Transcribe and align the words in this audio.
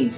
Hi, 0.00 0.10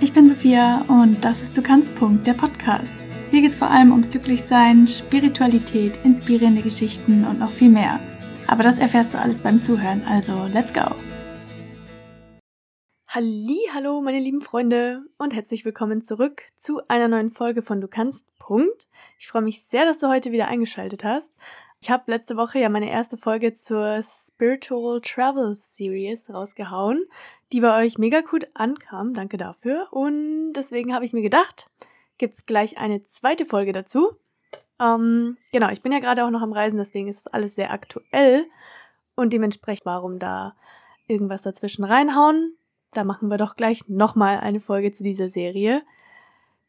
ich 0.00 0.12
bin 0.12 0.28
Sophia 0.28 0.84
und 0.88 1.24
das 1.24 1.40
ist 1.40 1.56
Du 1.56 1.62
kannst 1.62 1.94
Punkt, 1.94 2.26
der 2.26 2.32
Podcast. 2.32 2.92
Hier 3.30 3.40
geht 3.40 3.52
es 3.52 3.56
vor 3.56 3.70
allem 3.70 3.92
ums 3.92 4.10
Glücklichsein, 4.10 4.88
Spiritualität, 4.88 5.96
inspirierende 6.02 6.60
Geschichten 6.60 7.24
und 7.24 7.38
noch 7.38 7.50
viel 7.50 7.68
mehr. 7.68 8.00
Aber 8.48 8.64
das 8.64 8.80
erfährst 8.80 9.14
du 9.14 9.18
alles 9.20 9.40
beim 9.40 9.62
Zuhören, 9.62 10.02
also 10.08 10.46
let's 10.52 10.74
go! 10.74 10.90
Halli, 13.06 13.60
hallo 13.72 14.00
meine 14.00 14.18
lieben 14.18 14.40
Freunde 14.40 15.04
und 15.18 15.32
herzlich 15.32 15.64
willkommen 15.64 16.02
zurück 16.02 16.42
zu 16.56 16.80
einer 16.88 17.06
neuen 17.06 17.30
Folge 17.30 17.62
von 17.62 17.80
Du 17.80 17.86
kannst 17.86 18.26
Punkt. 18.40 18.88
Ich 19.20 19.28
freue 19.28 19.42
mich 19.42 19.62
sehr, 19.62 19.84
dass 19.84 20.00
du 20.00 20.08
heute 20.08 20.32
wieder 20.32 20.48
eingeschaltet 20.48 21.04
hast. 21.04 21.32
Ich 21.80 21.90
habe 21.90 22.10
letzte 22.10 22.36
Woche 22.36 22.58
ja 22.58 22.68
meine 22.68 22.90
erste 22.90 23.16
Folge 23.16 23.52
zur 23.52 24.02
Spiritual 24.02 25.00
Travel 25.00 25.54
Series 25.54 26.28
rausgehauen, 26.28 27.06
die 27.52 27.60
bei 27.60 27.84
euch 27.84 27.98
mega 27.98 28.20
gut 28.20 28.46
ankam. 28.54 29.14
Danke 29.14 29.36
dafür. 29.36 29.88
Und 29.90 30.52
deswegen 30.52 30.94
habe 30.94 31.04
ich 31.04 31.12
mir 31.12 31.22
gedacht, 31.22 31.68
gibt 32.18 32.34
es 32.34 32.46
gleich 32.46 32.78
eine 32.78 33.04
zweite 33.04 33.44
Folge 33.44 33.72
dazu. 33.72 34.12
Ähm, 34.80 35.36
genau, 35.52 35.70
ich 35.70 35.82
bin 35.82 35.92
ja 35.92 35.98
gerade 35.98 36.24
auch 36.24 36.30
noch 36.30 36.42
am 36.42 36.52
Reisen, 36.52 36.78
deswegen 36.78 37.08
ist 37.08 37.18
es 37.18 37.26
alles 37.26 37.54
sehr 37.54 37.72
aktuell. 37.72 38.46
Und 39.14 39.32
dementsprechend, 39.32 39.86
warum 39.86 40.18
da 40.18 40.54
irgendwas 41.08 41.42
dazwischen 41.42 41.84
reinhauen? 41.84 42.56
Da 42.92 43.04
machen 43.04 43.28
wir 43.28 43.36
doch 43.36 43.56
gleich 43.56 43.88
nochmal 43.88 44.38
eine 44.38 44.60
Folge 44.60 44.92
zu 44.92 45.02
dieser 45.02 45.28
Serie. 45.28 45.82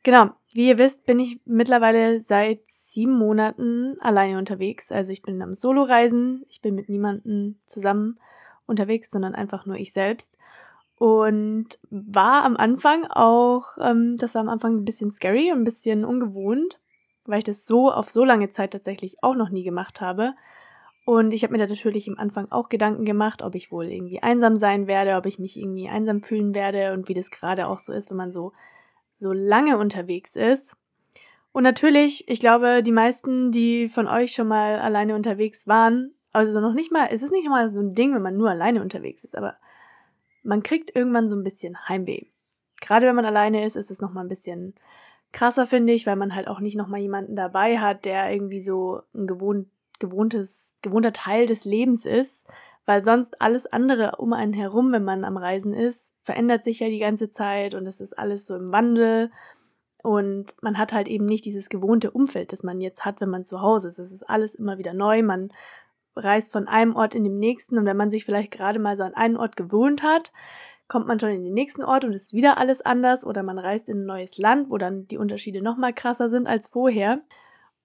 Genau, 0.04 0.30
wie 0.54 0.70
ihr 0.70 0.78
wisst, 0.78 1.06
bin 1.06 1.20
ich 1.20 1.42
mittlerweile 1.46 2.22
seit 2.22 2.62
sieben 2.68 3.18
Monaten 3.18 4.00
alleine 4.00 4.38
unterwegs. 4.38 4.92
Also 4.92 5.12
ich 5.12 5.22
bin 5.22 5.42
am 5.42 5.54
Solo-Reisen, 5.54 6.46
ich 6.50 6.62
bin 6.62 6.73
mit 6.76 6.90
niemandem 6.90 7.59
zusammen 7.66 8.18
unterwegs, 8.66 9.12
sondern 9.12 9.36
einfach 9.36 9.66
nur 9.66 9.76
ich 9.76 9.92
selbst. 9.92 10.38
Und 10.99 11.80
war 11.89 12.44
am 12.44 12.58
Anfang 12.58 13.05
auch, 13.05 13.78
ähm, 13.81 14.17
das 14.17 14.36
war 14.36 14.42
am 14.42 14.50
Anfang 14.50 14.75
ein 14.75 14.86
bisschen 14.86 15.11
scary 15.11 15.52
und 15.52 15.59
ein 15.59 15.64
bisschen 15.64 16.06
ungewohnt, 16.06 16.80
weil 17.25 17.39
ich 17.39 17.45
das 17.45 17.66
so 17.66 17.91
auf 17.91 18.09
so 18.09 18.23
lange 18.23 18.50
Zeit 18.50 18.72
tatsächlich 18.72 19.23
auch 19.23 19.36
noch 19.36 19.50
nie 19.50 19.64
gemacht 19.64 20.02
habe. 20.02 20.33
Und 21.06 21.33
ich 21.33 21.44
habe 21.44 21.53
mir 21.53 21.58
da 21.58 21.66
natürlich 21.66 22.08
im 22.08 22.19
Anfang 22.19 22.52
auch 22.52 22.69
Gedanken 22.69 23.06
gemacht, 23.06 23.41
ob 23.41 23.56
ich 23.56 23.72
wohl 23.72 23.86
irgendwie 23.86 24.22
einsam 24.22 24.58
sein 24.58 24.86
werde, 24.86 25.16
ob 25.16 25.25
ich 25.25 25.39
mich 25.39 25.58
irgendwie 25.58 25.89
einsam 25.89 26.22
fühlen 26.22 26.53
werde 26.53 26.94
und 26.94 27.08
wie 27.08 27.13
das 27.13 27.31
gerade 27.31 27.67
auch 27.67 27.80
so 27.80 27.94
ist, 27.94 28.09
wenn 28.11 28.17
man 28.17 28.31
so 28.31 28.52
so 29.19 29.34
lange 29.34 29.78
unterwegs 29.78 30.36
ist. 30.36 30.75
Und 31.52 31.63
natürlich, 31.63 32.28
ich 32.28 32.39
glaube, 32.39 32.84
die 32.84 32.91
meisten, 32.91 33.52
die 33.52 33.89
von 33.89 34.08
euch 34.08 34.34
schon 34.34 34.47
mal 34.47 34.80
alleine 34.80 35.16
unterwegs 35.16 35.67
waren, 35.67 36.13
also 36.31 36.59
noch 36.61 36.73
nicht 36.73 36.91
mal, 36.91 37.09
es 37.11 37.23
ist 37.23 37.31
nicht 37.31 37.50
mal 37.50 37.69
so 37.69 37.80
ein 37.80 37.95
Ding, 37.95 38.13
wenn 38.13 38.22
man 38.22 38.38
nur 38.38 38.50
alleine 38.50 38.81
unterwegs 38.81 39.23
ist, 39.23 39.36
aber 39.36 39.56
man 40.44 40.64
kriegt 40.64 40.95
irgendwann 40.95 41.30
so 41.30 41.36
ein 41.36 41.44
bisschen 41.44 41.88
Heimweh. 41.88 42.26
Gerade 42.82 43.08
wenn 43.08 43.16
man 43.16 43.26
alleine 43.26 43.66
ist, 43.66 43.76
ist 43.76 43.92
es 43.92 44.02
nochmal 44.02 44.26
ein 44.26 44.30
bisschen 44.30 44.73
krasser, 45.31 45.68
finde 45.68 45.94
ich, 45.94 46.08
weil 46.08 46.16
man 46.16 46.34
halt 46.34 46.48
auch 46.48 46.59
nicht 46.59 46.76
nochmal 46.76 47.00
jemanden 47.00 47.36
dabei 47.36 47.80
hat, 47.80 48.06
der 48.06 48.31
irgendwie 48.31 48.62
so 48.62 49.02
ein 49.14 49.28
gewohnt, 49.28 49.68
gewohntes, 50.00 50.76
gewohnter 50.81 51.14
Teil 51.14 51.46
des 51.46 51.66
Lebens 51.66 52.06
ist, 52.06 52.46
weil 52.86 53.04
sonst 53.04 53.42
alles 53.42 53.68
andere 53.68 54.16
um 54.18 54.34
einen 54.34 54.54
herum, 54.54 54.92
wenn 54.92 55.04
man 55.04 55.23
am 55.23 55.38
Reisen 55.38 55.73
ist, 55.73 56.14
verändert 56.23 56.64
sich 56.64 56.80
ja 56.80 56.88
die 56.88 57.00
ganze 57.00 57.30
Zeit 57.30 57.76
und 57.76 57.86
es 57.86 58.02
ist 58.02 58.18
alles 58.18 58.46
so 58.46 58.56
im 58.56 58.72
Wandel 58.72 59.31
und 60.02 60.56
man 60.62 60.78
hat 60.78 60.94
halt 60.94 61.08
eben 61.08 61.26
nicht 61.26 61.46
dieses 61.46 61.70
gewohnte 61.70 62.12
Umfeld, 62.12 62.52
das 62.53 62.64
man 62.64 62.80
jetzt 62.80 63.03
hat, 63.06 63.20
wenn 63.20 63.30
man 63.30 63.46
zu 63.46 63.62
Hause 63.62 63.90
ist. 63.90 64.00
Es 64.00 64.12
ist 64.12 64.24
alles 64.24 64.56
immer 64.56 64.78
wieder 64.78 64.94
neu, 64.94 65.22
man 65.22 65.52
reist 66.20 66.52
von 66.52 66.67
einem 66.67 66.95
Ort 66.95 67.16
in 67.16 67.23
den 67.23 67.39
nächsten 67.39 67.78
und 67.78 67.86
wenn 67.86 67.98
man 67.98 68.12
sich 68.12 68.25
vielleicht 68.25 68.52
gerade 68.52 68.80
mal 68.80 68.95
so 68.95 69.03
an 69.03 69.14
einen 69.14 69.38
Ort 69.38 69.56
gewohnt 69.56 70.03
hat, 70.03 70.31
kommt 70.88 71.08
man 71.08 71.20
schon 71.20 71.30
in 71.30 71.44
den 71.44 71.53
nächsten 71.53 71.84
Ort 71.84 72.03
und 72.03 72.14
ist 72.14 72.34
wieder 72.34 72.58
alles 72.58 72.81
anders 72.81 73.25
oder 73.25 73.44
man 73.44 73.59
reist 73.59 73.88
in 73.89 74.02
ein 74.02 74.06
neues 74.06 74.38
Land, 74.38 74.70
wo 74.70 74.78
dann 74.78 75.08
die 75.08 75.17
Unterschiede 75.17 75.62
noch 75.62 75.78
mal 75.78 75.94
krasser 75.94 76.30
sind 76.30 76.47
als 76.47 76.67
vorher. 76.67 77.22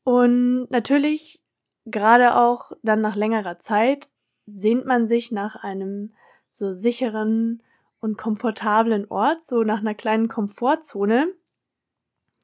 Und 0.05 0.71
natürlich 0.71 1.43
gerade 1.84 2.37
auch 2.37 2.72
dann 2.83 3.03
nach 3.03 3.15
längerer 3.15 3.59
Zeit 3.59 4.09
sehnt 4.47 4.87
man 4.87 5.06
sich 5.06 5.33
nach 5.33 5.56
einem 5.56 6.15
so 6.51 6.71
sicheren 6.71 7.62
und 8.01 8.16
komfortablen 8.16 9.06
Ort, 9.11 9.45
so 9.45 9.62
nach 9.62 9.81
einer 9.81 9.95
kleinen 9.95 10.28
Komfortzone, 10.28 11.28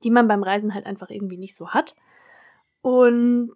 die 0.02 0.10
man 0.10 0.28
beim 0.28 0.42
Reisen 0.42 0.74
halt 0.74 0.86
einfach 0.86 1.10
irgendwie 1.10 1.36
nicht 1.36 1.56
so 1.56 1.70
hat. 1.70 1.94
Und 2.82 3.52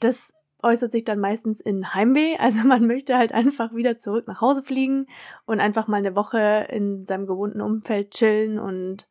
das 0.00 0.34
äußert 0.64 0.92
sich 0.92 1.04
dann 1.04 1.20
meistens 1.20 1.60
in 1.60 1.94
Heimweh. 1.94 2.36
Also 2.38 2.66
man 2.66 2.86
möchte 2.86 3.16
halt 3.16 3.32
einfach 3.32 3.74
wieder 3.74 3.98
zurück 3.98 4.26
nach 4.26 4.40
Hause 4.40 4.62
fliegen 4.62 5.06
und 5.46 5.60
einfach 5.60 5.86
mal 5.86 5.98
eine 5.98 6.16
Woche 6.16 6.66
in 6.70 7.06
seinem 7.06 7.26
gewohnten 7.26 7.60
Umfeld 7.60 8.10
chillen 8.10 8.58
und 8.58 9.06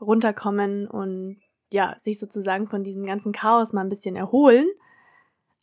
runterkommen 0.00 0.86
und 0.86 1.38
ja, 1.72 1.96
sich 1.98 2.18
sozusagen 2.18 2.68
von 2.68 2.84
diesem 2.84 3.06
ganzen 3.06 3.32
Chaos 3.32 3.72
mal 3.72 3.80
ein 3.80 3.88
bisschen 3.88 4.16
erholen. 4.16 4.66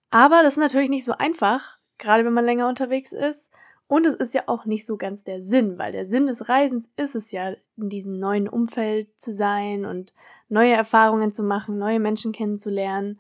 Aber 0.10 0.44
das 0.44 0.54
ist 0.54 0.60
natürlich 0.60 0.90
nicht 0.90 1.06
so 1.06 1.14
einfach, 1.14 1.78
gerade 1.98 2.26
wenn 2.26 2.34
man 2.34 2.46
länger 2.46 2.68
unterwegs 2.68 3.14
ist. 3.14 3.52
Und 3.88 4.08
es 4.08 4.16
ist 4.16 4.34
ja 4.34 4.44
auch 4.48 4.66
nicht 4.66 4.86
so 4.86 4.98
ganz 4.98 5.24
der 5.24 5.42
Sinn, 5.42 5.78
weil 5.78 5.92
der 5.92 6.06
Sinn 6.06 6.26
des 6.26 6.50
Reisens 6.50 6.90
ist 6.96 7.16
es 7.16 7.32
ja, 7.32 7.54
in 7.78 7.90
diesem 7.90 8.18
neuen 8.18 8.48
Umfeld 8.48 9.08
zu 9.20 9.34
sein 9.34 9.86
und 9.86 10.14
neue 10.50 10.74
Erfahrungen 10.74 11.32
zu 11.32 11.44
machen, 11.44 11.78
neue 11.78 12.00
Menschen 12.00 12.32
kennenzulernen. 12.32 13.20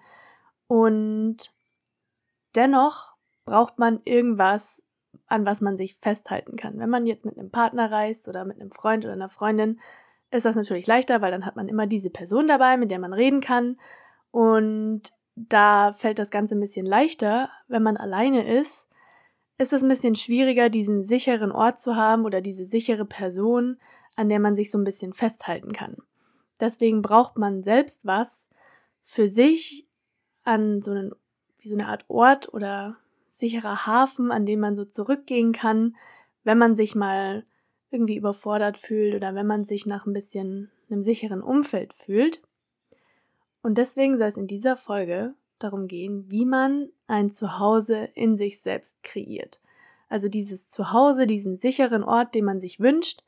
Und 0.67 1.51
dennoch 2.55 3.13
braucht 3.45 3.79
man 3.79 4.01
irgendwas, 4.05 4.81
an 5.27 5.45
was 5.45 5.61
man 5.61 5.77
sich 5.77 5.97
festhalten 6.01 6.55
kann. 6.55 6.79
Wenn 6.79 6.89
man 6.89 7.05
jetzt 7.05 7.25
mit 7.25 7.37
einem 7.37 7.51
Partner 7.51 7.91
reist 7.91 8.27
oder 8.27 8.45
mit 8.45 8.59
einem 8.59 8.71
Freund 8.71 9.05
oder 9.05 9.13
einer 9.13 9.29
Freundin, 9.29 9.79
ist 10.31 10.45
das 10.45 10.55
natürlich 10.55 10.87
leichter, 10.87 11.21
weil 11.21 11.31
dann 11.31 11.45
hat 11.45 11.55
man 11.55 11.67
immer 11.67 11.87
diese 11.87 12.09
Person 12.09 12.47
dabei, 12.47 12.77
mit 12.77 12.91
der 12.91 12.99
man 12.99 13.13
reden 13.13 13.41
kann. 13.41 13.77
Und 14.31 15.13
da 15.35 15.93
fällt 15.93 16.19
das 16.19 16.31
Ganze 16.31 16.55
ein 16.55 16.61
bisschen 16.61 16.85
leichter. 16.85 17.49
Wenn 17.67 17.83
man 17.83 17.97
alleine 17.97 18.47
ist, 18.59 18.87
ist 19.57 19.73
es 19.73 19.83
ein 19.83 19.89
bisschen 19.89 20.15
schwieriger, 20.15 20.69
diesen 20.69 21.03
sicheren 21.03 21.51
Ort 21.51 21.79
zu 21.79 21.95
haben 21.95 22.25
oder 22.25 22.41
diese 22.41 22.65
sichere 22.65 23.05
Person, 23.05 23.77
an 24.15 24.29
der 24.29 24.39
man 24.39 24.55
sich 24.55 24.71
so 24.71 24.77
ein 24.77 24.83
bisschen 24.83 25.13
festhalten 25.13 25.71
kann. 25.71 25.97
Deswegen 26.59 27.01
braucht 27.01 27.37
man 27.37 27.63
selbst 27.63 28.05
was 28.05 28.49
für 29.03 29.27
sich 29.27 29.87
an 30.43 30.81
so 30.81 30.91
einen, 30.91 31.11
wie 31.63 31.69
so 31.69 31.75
eine 31.75 31.87
Art 31.87 32.05
Ort 32.09 32.53
oder 32.53 32.97
sicherer 33.29 33.87
Hafen, 33.87 34.31
an 34.31 34.45
den 34.45 34.59
man 34.59 34.75
so 34.75 34.85
zurückgehen 34.85 35.53
kann, 35.53 35.95
wenn 36.43 36.57
man 36.57 36.75
sich 36.75 36.93
mal 36.93 37.45
irgendwie 37.89 38.17
überfordert 38.17 38.77
fühlt 38.77 39.15
oder 39.15 39.33
wenn 39.33 39.47
man 39.47 39.65
sich 39.65 39.85
nach 39.85 40.05
ein 40.05 40.13
bisschen 40.13 40.69
einem 40.89 41.03
sicheren 41.03 41.41
Umfeld 41.41 41.93
fühlt. 41.93 42.41
Und 43.61 43.77
deswegen 43.77 44.17
soll 44.17 44.27
es 44.27 44.37
in 44.37 44.47
dieser 44.47 44.75
Folge 44.75 45.33
darum 45.57 45.87
gehen, 45.87 46.25
wie 46.29 46.45
man 46.45 46.89
ein 47.07 47.31
Zuhause 47.31 48.09
in 48.13 48.35
sich 48.35 48.61
selbst 48.61 49.01
kreiert. 49.03 49.61
Also 50.09 50.27
dieses 50.27 50.69
Zuhause, 50.69 51.25
diesen 51.25 51.55
sicheren 51.55 52.03
Ort, 52.03 52.35
den 52.35 52.45
man 52.45 52.59
sich 52.59 52.79
wünscht, 52.79 53.23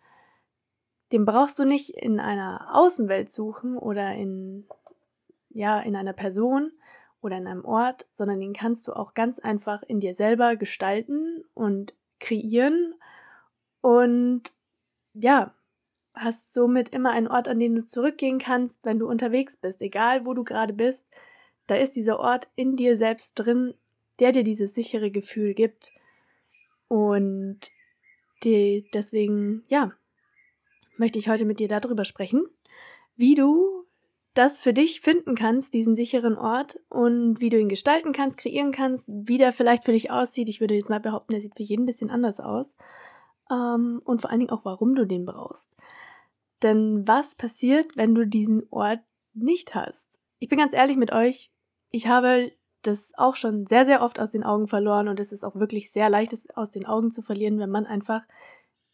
den 1.12 1.26
brauchst 1.26 1.58
du 1.58 1.64
nicht 1.64 1.92
in 1.92 2.20
einer 2.20 2.68
Außenwelt 2.74 3.32
suchen 3.32 3.78
oder 3.78 4.14
in, 4.14 4.66
ja, 5.50 5.80
in 5.80 5.96
einer 5.96 6.14
Person 6.14 6.72
oder 7.26 7.38
in 7.38 7.48
einem 7.48 7.66
Ort, 7.66 8.06
sondern 8.12 8.40
den 8.40 8.54
kannst 8.54 8.88
du 8.88 8.94
auch 8.94 9.16
ganz 9.16 9.40
einfach 9.40 9.82
in 9.84 10.00
dir 10.00 10.14
selber 10.14 10.56
gestalten 10.56 11.44
und 11.56 11.94
kreieren 12.20 12.94
und 13.82 14.54
ja, 15.14 15.54
hast 16.14 16.54
somit 16.54 16.90
immer 16.90 17.12
einen 17.12 17.28
Ort, 17.28 17.48
an 17.48 17.60
den 17.60 17.76
du 17.76 17.84
zurückgehen 17.84 18.40
kannst, 18.40 18.86
wenn 18.86 19.00
du 19.00 19.08
unterwegs 19.08 19.58
bist, 19.58 19.82
egal 19.82 20.26
wo 20.26 20.34
du 20.34 20.44
gerade 20.44 20.74
bist. 20.74 21.06
Da 21.68 21.76
ist 21.76 21.96
dieser 21.96 22.20
Ort 22.20 22.48
in 22.56 22.76
dir 22.76 22.96
selbst 22.96 23.34
drin, 23.36 23.74
der 24.20 24.32
dir 24.32 24.44
dieses 24.44 24.76
sichere 24.76 25.12
Gefühl 25.12 25.54
gibt. 25.54 25.92
Und 26.88 27.60
die, 28.44 28.88
deswegen, 28.94 29.64
ja, 29.68 29.92
möchte 30.98 31.20
ich 31.20 31.28
heute 31.28 31.46
mit 31.46 31.60
dir 31.60 31.68
darüber 31.68 32.06
sprechen, 32.06 32.46
wie 33.16 33.36
du 33.36 33.75
das 34.36 34.60
für 34.60 34.74
dich 34.74 35.02
finden 35.02 35.34
kannst, 35.34 35.74
diesen 35.74 35.96
sicheren 35.96 36.38
Ort 36.38 36.80
und 36.90 37.40
wie 37.40 37.50
du 37.50 37.58
ihn 37.58 37.70
gestalten 37.70 38.12
kannst, 38.12 38.38
kreieren 38.38 38.72
kannst, 38.72 39.10
wie 39.10 39.38
der 39.38 39.52
vielleicht 39.52 39.86
für 39.86 39.94
dich 39.94 40.12
aussieht. 40.12 40.50
Ich 40.50 40.60
würde 40.60 40.76
jetzt 40.76 40.90
mal 40.90 41.00
behaupten, 41.00 41.32
der 41.32 41.42
sieht 41.42 41.56
für 41.56 41.64
jeden 41.64 41.84
ein 41.84 41.88
bisschen 41.88 42.10
anders 42.10 42.40
aus. 42.40 42.76
Ähm, 43.50 44.02
und 44.06 44.22
vor 44.22 44.30
allen 44.30 44.42
Dingen 44.42 44.52
auch, 44.52 44.66
warum 44.66 44.94
du 44.94 45.08
den 45.08 45.26
brauchst. 45.26 45.76
Denn 46.62 47.08
was 47.08 47.36
passiert, 47.36 47.96
wenn 47.96 48.14
du 48.14 48.28
diesen 48.28 48.64
Ort 48.72 49.00
nicht 49.34 49.74
hast? 49.74 50.20
Ich 50.40 50.50
bin 50.50 50.60
ganz 50.60 50.74
ehrlich 50.74 50.98
mit 50.98 51.12
euch, 51.12 51.52
ich 51.92 52.08
habe 52.08 52.52
das 52.82 53.14
auch 53.16 53.36
schon 53.36 53.66
sehr, 53.66 53.86
sehr 53.86 54.02
oft 54.02 54.20
aus 54.20 54.32
den 54.32 54.44
Augen 54.44 54.68
verloren 54.68 55.08
und 55.08 55.20
es 55.20 55.32
ist 55.32 55.44
auch 55.44 55.56
wirklich 55.56 55.92
sehr 55.92 56.10
leicht, 56.10 56.34
es 56.34 56.50
aus 56.56 56.72
den 56.72 56.86
Augen 56.86 57.10
zu 57.10 57.22
verlieren, 57.22 57.58
wenn 57.58 57.70
man 57.70 57.86
einfach 57.86 58.22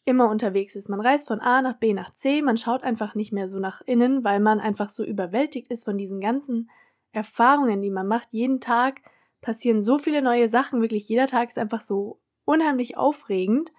immer 0.05 0.29
unterwegs 0.29 0.75
ist. 0.75 0.89
Man 0.89 1.01
reist 1.01 1.27
von 1.27 1.39
A 1.39 1.61
nach 1.61 1.77
B 1.77 1.93
nach 1.93 2.13
C, 2.13 2.41
man 2.41 2.57
schaut 2.57 2.83
einfach 2.83 3.15
nicht 3.15 3.31
mehr 3.31 3.49
so 3.49 3.59
nach 3.59 3.81
innen, 3.81 4.23
weil 4.23 4.39
man 4.39 4.59
einfach 4.59 4.89
so 4.89 5.03
überwältigt 5.03 5.69
ist 5.69 5.85
von 5.85 5.97
diesen 5.97 6.19
ganzen 6.19 6.69
Erfahrungen, 7.11 7.81
die 7.81 7.91
man 7.91 8.07
macht. 8.07 8.29
Jeden 8.31 8.59
Tag 8.59 9.01
passieren 9.41 9.81
so 9.81 9.97
viele 9.97 10.21
neue 10.21 10.49
Sachen, 10.49 10.81
wirklich 10.81 11.07
jeder 11.07 11.27
Tag 11.27 11.49
ist 11.49 11.57
einfach 11.57 11.81
so 11.81 12.19
unheimlich 12.45 12.97
aufregend 12.97 13.71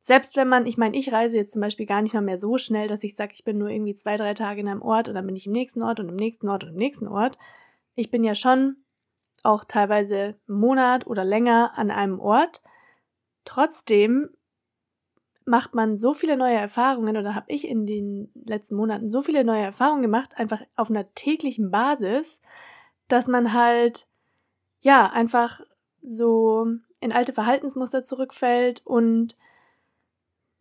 Selbst 0.00 0.36
wenn 0.36 0.48
man, 0.48 0.66
ich 0.66 0.78
meine, 0.78 0.96
ich 0.96 1.12
reise 1.12 1.36
jetzt 1.36 1.52
zum 1.52 1.62
Beispiel 1.62 1.86
gar 1.86 2.02
nicht 2.02 2.14
mal 2.14 2.20
mehr 2.20 2.38
so 2.38 2.58
schnell, 2.58 2.88
dass 2.88 3.02
ich 3.02 3.16
sage, 3.16 3.32
ich 3.34 3.44
bin 3.44 3.58
nur 3.58 3.68
irgendwie 3.70 3.94
zwei, 3.94 4.16
drei 4.16 4.34
Tage 4.34 4.60
in 4.60 4.68
einem 4.68 4.82
Ort 4.82 5.08
und 5.08 5.14
dann 5.14 5.26
bin 5.26 5.36
ich 5.36 5.46
im 5.46 5.52
nächsten 5.52 5.82
Ort 5.82 6.00
und 6.00 6.08
im 6.08 6.16
nächsten 6.16 6.48
Ort 6.48 6.64
und 6.64 6.70
im 6.70 6.76
nächsten 6.76 7.08
Ort. 7.08 7.38
Ich 7.94 8.10
bin 8.10 8.22
ja 8.24 8.34
schon 8.34 8.76
auch 9.42 9.64
teilweise 9.64 10.36
einen 10.48 10.58
Monat 10.60 11.06
oder 11.06 11.24
länger 11.24 11.72
an 11.76 11.90
einem 11.90 12.20
Ort. 12.20 12.62
Trotzdem 13.44 14.30
macht 15.46 15.74
man 15.74 15.96
so 15.96 16.12
viele 16.12 16.36
neue 16.36 16.56
Erfahrungen 16.56 17.16
oder 17.16 17.34
habe 17.34 17.46
ich 17.48 17.68
in 17.68 17.86
den 17.86 18.30
letzten 18.44 18.76
Monaten 18.76 19.10
so 19.10 19.22
viele 19.22 19.44
neue 19.44 19.62
Erfahrungen 19.62 20.02
gemacht, 20.02 20.36
einfach 20.36 20.60
auf 20.74 20.90
einer 20.90 21.12
täglichen 21.14 21.70
Basis, 21.70 22.40
dass 23.08 23.28
man 23.28 23.52
halt 23.52 24.06
ja 24.80 25.06
einfach 25.06 25.60
so 26.02 26.66
in 27.00 27.12
alte 27.12 27.32
Verhaltensmuster 27.32 28.02
zurückfällt 28.02 28.82
und 28.84 29.36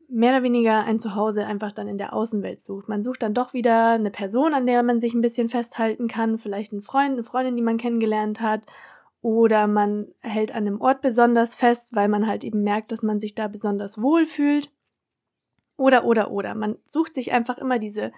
mehr 0.08 0.34
oder 0.34 0.44
weniger 0.44 0.84
ein 0.84 1.00
Zuhause 1.00 1.46
einfach 1.46 1.72
dann 1.72 1.88
in 1.88 1.98
der 1.98 2.14
Außenwelt 2.14 2.62
sucht. 2.62 2.88
Man 2.88 3.02
sucht 3.02 3.24
dann 3.24 3.34
doch 3.34 3.54
wieder 3.54 3.92
eine 3.92 4.12
Person, 4.12 4.54
an 4.54 4.68
der 4.68 4.84
man 4.84 5.00
sich 5.00 5.16
ein 5.16 5.22
bisschen 5.22 5.50
festhalten 5.50 6.08
kann, 6.08 6.38
vielleicht 6.38 6.72
einen 6.72 6.84
Freund, 6.84 7.14
eine 7.14 7.24
Freundin, 7.24 7.56
die 7.56 7.64
man 7.64 7.78
kennengelernt 7.78 8.40
hat. 8.40 8.62
Oder 9.26 9.66
man 9.66 10.14
hält 10.20 10.52
an 10.52 10.68
einem 10.68 10.80
Ort 10.80 11.02
besonders 11.02 11.56
fest, 11.56 11.96
weil 11.96 12.08
man 12.10 12.28
halt 12.28 12.44
eben 12.44 12.62
merkt, 12.62 12.92
dass 12.92 13.02
man 13.02 13.20
sich 13.20 13.34
da 13.34 13.48
besonders 13.48 14.00
wohl 14.00 14.28
fühlt. 14.28 14.70
Oder, 15.78 16.06
oder, 16.06 16.30
oder. 16.30 16.54
Man 16.54 16.78
sucht 16.86 17.16
sich 17.16 17.32
einfach 17.32 17.58
immer 17.58 17.80
diese, 17.80 18.12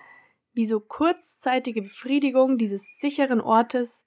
wie 0.51 0.65
so 0.65 0.81
kurzzeitige 0.81 1.81
Befriedigung 1.81 2.57
dieses 2.57 2.99
sicheren 2.99 3.39
Ortes, 3.39 4.05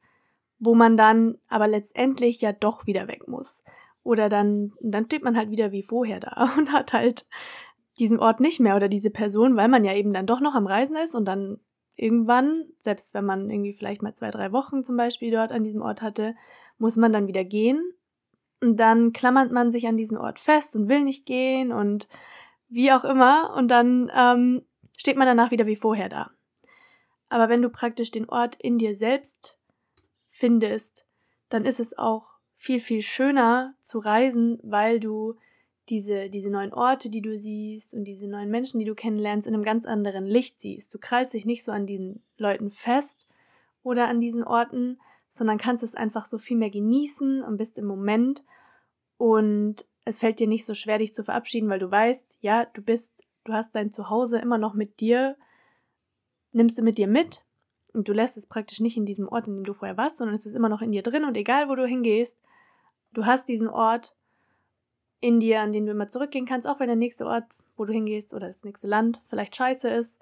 wo 0.58 0.74
man 0.74 0.98
dann 0.98 1.38
aber 1.48 1.68
letztendlich 1.68 2.42
ja 2.42 2.52
doch 2.52 2.84
wieder 2.84 3.08
weg 3.08 3.28
muss. 3.28 3.64
Oder 4.02 4.28
dann, 4.28 4.74
dann 4.82 5.06
steht 5.06 5.22
man 5.22 5.38
halt 5.38 5.50
wieder 5.50 5.72
wie 5.72 5.84
vorher 5.84 6.20
da 6.20 6.52
und 6.58 6.70
hat 6.70 6.92
halt 6.92 7.24
diesen 7.98 8.18
Ort 8.18 8.40
nicht 8.40 8.60
mehr 8.60 8.76
oder 8.76 8.90
diese 8.90 9.08
Person, 9.08 9.56
weil 9.56 9.68
man 9.68 9.86
ja 9.86 9.94
eben 9.94 10.12
dann 10.12 10.26
doch 10.26 10.40
noch 10.40 10.54
am 10.54 10.66
Reisen 10.66 10.96
ist 10.96 11.14
und 11.14 11.24
dann 11.24 11.60
irgendwann, 12.00 12.64
selbst 12.78 13.14
wenn 13.14 13.24
man 13.24 13.50
irgendwie 13.50 13.74
vielleicht 13.74 14.02
mal 14.02 14.14
zwei, 14.14 14.30
drei 14.30 14.52
Wochen 14.52 14.82
zum 14.82 14.96
Beispiel 14.96 15.30
dort 15.30 15.52
an 15.52 15.64
diesem 15.64 15.82
Ort 15.82 16.02
hatte, 16.02 16.34
muss 16.78 16.96
man 16.96 17.12
dann 17.12 17.26
wieder 17.26 17.44
gehen. 17.44 17.92
Und 18.60 18.78
dann 18.78 19.12
klammert 19.12 19.52
man 19.52 19.70
sich 19.70 19.86
an 19.86 19.96
diesen 19.96 20.16
Ort 20.16 20.38
fest 20.38 20.74
und 20.76 20.88
will 20.88 21.04
nicht 21.04 21.26
gehen 21.26 21.72
und 21.72 22.08
wie 22.68 22.92
auch 22.92 23.04
immer. 23.04 23.54
Und 23.56 23.68
dann 23.68 24.10
ähm, 24.14 24.62
steht 24.96 25.16
man 25.16 25.26
danach 25.26 25.50
wieder 25.50 25.66
wie 25.66 25.76
vorher 25.76 26.08
da. 26.08 26.30
Aber 27.28 27.48
wenn 27.48 27.62
du 27.62 27.68
praktisch 27.68 28.10
den 28.10 28.28
Ort 28.28 28.56
in 28.56 28.78
dir 28.78 28.96
selbst 28.96 29.58
findest, 30.28 31.06
dann 31.48 31.64
ist 31.64 31.80
es 31.80 31.96
auch 31.96 32.26
viel, 32.56 32.80
viel 32.80 33.02
schöner 33.02 33.74
zu 33.80 33.98
reisen, 33.98 34.58
weil 34.62 35.00
du 35.00 35.36
diese, 35.90 36.30
diese 36.30 36.50
neuen 36.50 36.72
Orte, 36.72 37.10
die 37.10 37.20
du 37.20 37.38
siehst 37.38 37.94
und 37.94 38.04
diese 38.04 38.28
neuen 38.28 38.50
Menschen, 38.50 38.78
die 38.78 38.86
du 38.86 38.94
kennenlernst, 38.94 39.46
in 39.48 39.54
einem 39.54 39.64
ganz 39.64 39.84
anderen 39.84 40.24
Licht 40.24 40.60
siehst. 40.60 40.94
Du 40.94 40.98
krallst 40.98 41.34
dich 41.34 41.44
nicht 41.44 41.64
so 41.64 41.72
an 41.72 41.86
diesen 41.86 42.22
Leuten 42.38 42.70
fest 42.70 43.26
oder 43.82 44.08
an 44.08 44.20
diesen 44.20 44.44
Orten, 44.44 45.00
sondern 45.28 45.58
kannst 45.58 45.82
es 45.82 45.94
einfach 45.94 46.24
so 46.26 46.38
viel 46.38 46.56
mehr 46.56 46.70
genießen 46.70 47.42
und 47.42 47.56
bist 47.56 47.76
im 47.78 47.86
Moment 47.86 48.44
und 49.16 49.84
es 50.04 50.18
fällt 50.18 50.40
dir 50.40 50.46
nicht 50.46 50.64
so 50.64 50.74
schwer, 50.74 50.98
dich 50.98 51.12
zu 51.12 51.22
verabschieden, 51.22 51.68
weil 51.68 51.78
du 51.78 51.90
weißt, 51.90 52.38
ja, 52.40 52.64
du 52.64 52.82
bist, 52.82 53.24
du 53.44 53.52
hast 53.52 53.74
dein 53.74 53.90
Zuhause 53.90 54.38
immer 54.38 54.58
noch 54.58 54.74
mit 54.74 55.00
dir, 55.00 55.36
nimmst 56.52 56.78
du 56.78 56.82
mit 56.82 56.98
dir 56.98 57.06
mit 57.06 57.44
und 57.92 58.08
du 58.08 58.12
lässt 58.12 58.36
es 58.36 58.46
praktisch 58.46 58.80
nicht 58.80 58.96
in 58.96 59.06
diesem 59.06 59.28
Ort, 59.28 59.46
in 59.46 59.56
dem 59.56 59.64
du 59.64 59.72
vorher 59.72 59.96
warst, 59.96 60.18
sondern 60.18 60.34
es 60.34 60.46
ist 60.46 60.54
immer 60.54 60.68
noch 60.68 60.82
in 60.82 60.92
dir 60.92 61.02
drin 61.02 61.24
und 61.24 61.36
egal, 61.36 61.68
wo 61.68 61.74
du 61.74 61.86
hingehst, 61.86 62.40
du 63.12 63.26
hast 63.26 63.48
diesen 63.48 63.68
Ort 63.68 64.14
in 65.20 65.40
dir, 65.40 65.60
an 65.60 65.72
den 65.72 65.86
du 65.86 65.92
immer 65.92 66.08
zurückgehen 66.08 66.46
kannst, 66.46 66.66
auch 66.66 66.80
wenn 66.80 66.86
der 66.86 66.96
nächste 66.96 67.26
Ort, 67.26 67.44
wo 67.76 67.84
du 67.84 67.92
hingehst 67.92 68.34
oder 68.34 68.48
das 68.48 68.64
nächste 68.64 68.86
Land 68.86 69.20
vielleicht 69.28 69.54
scheiße 69.56 69.88
ist. 69.88 70.20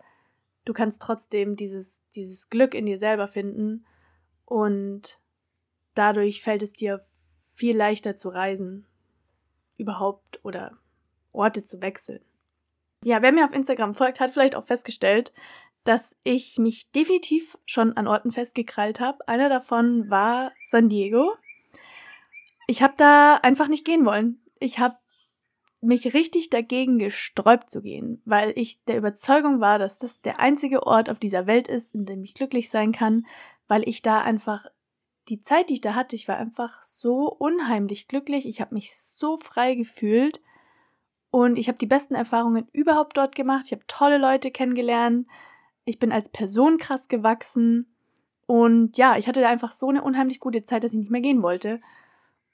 Du 0.64 0.72
kannst 0.72 1.00
trotzdem 1.00 1.56
dieses, 1.56 2.02
dieses 2.14 2.50
Glück 2.50 2.74
in 2.74 2.86
dir 2.86 2.98
selber 2.98 3.28
finden 3.28 3.86
und 4.44 5.20
dadurch 5.94 6.42
fällt 6.42 6.62
es 6.62 6.72
dir 6.72 7.00
viel 7.54 7.76
leichter 7.76 8.16
zu 8.16 8.28
reisen, 8.28 8.86
überhaupt 9.76 10.40
oder 10.44 10.76
Orte 11.32 11.62
zu 11.62 11.80
wechseln. 11.80 12.20
Ja, 13.04 13.22
wer 13.22 13.32
mir 13.32 13.44
auf 13.44 13.52
Instagram 13.52 13.94
folgt, 13.94 14.20
hat 14.20 14.32
vielleicht 14.32 14.56
auch 14.56 14.66
festgestellt, 14.66 15.32
dass 15.84 16.16
ich 16.24 16.58
mich 16.58 16.90
definitiv 16.90 17.56
schon 17.64 17.96
an 17.96 18.08
Orten 18.08 18.32
festgekrallt 18.32 19.00
habe. 19.00 19.26
Einer 19.28 19.48
davon 19.48 20.10
war 20.10 20.52
San 20.64 20.88
Diego. 20.88 21.34
Ich 22.66 22.82
habe 22.82 22.94
da 22.96 23.36
einfach 23.36 23.68
nicht 23.68 23.86
gehen 23.86 24.04
wollen 24.04 24.40
ich 24.60 24.78
habe 24.78 24.96
mich 25.80 26.12
richtig 26.12 26.50
dagegen 26.50 26.98
gesträubt 26.98 27.70
zu 27.70 27.82
gehen, 27.82 28.20
weil 28.24 28.52
ich 28.56 28.82
der 28.84 28.98
Überzeugung 28.98 29.60
war, 29.60 29.78
dass 29.78 29.98
das 29.98 30.20
der 30.20 30.40
einzige 30.40 30.84
Ort 30.84 31.08
auf 31.08 31.18
dieser 31.18 31.46
Welt 31.46 31.68
ist, 31.68 31.94
in 31.94 32.04
dem 32.04 32.24
ich 32.24 32.34
glücklich 32.34 32.70
sein 32.70 32.92
kann, 32.92 33.26
weil 33.68 33.88
ich 33.88 34.02
da 34.02 34.20
einfach 34.20 34.66
die 35.28 35.40
Zeit, 35.40 35.68
die 35.68 35.74
ich 35.74 35.80
da 35.80 35.94
hatte, 35.94 36.16
ich 36.16 36.26
war 36.26 36.36
einfach 36.36 36.82
so 36.82 37.30
unheimlich 37.30 38.08
glücklich, 38.08 38.48
ich 38.48 38.60
habe 38.60 38.74
mich 38.74 38.96
so 38.96 39.36
frei 39.36 39.74
gefühlt 39.74 40.40
und 41.30 41.58
ich 41.58 41.68
habe 41.68 41.78
die 41.78 41.86
besten 41.86 42.14
Erfahrungen 42.14 42.66
überhaupt 42.72 43.16
dort 43.16 43.36
gemacht, 43.36 43.66
ich 43.66 43.72
habe 43.72 43.86
tolle 43.86 44.18
Leute 44.18 44.50
kennengelernt, 44.50 45.28
ich 45.84 45.98
bin 45.98 46.10
als 46.10 46.28
Person 46.28 46.78
krass 46.78 47.08
gewachsen 47.08 47.94
und 48.46 48.96
ja, 48.96 49.16
ich 49.16 49.28
hatte 49.28 49.42
da 49.42 49.48
einfach 49.48 49.70
so 49.70 49.90
eine 49.90 50.02
unheimlich 50.02 50.40
gute 50.40 50.64
Zeit, 50.64 50.82
dass 50.82 50.92
ich 50.92 50.98
nicht 50.98 51.10
mehr 51.10 51.20
gehen 51.20 51.42
wollte 51.42 51.80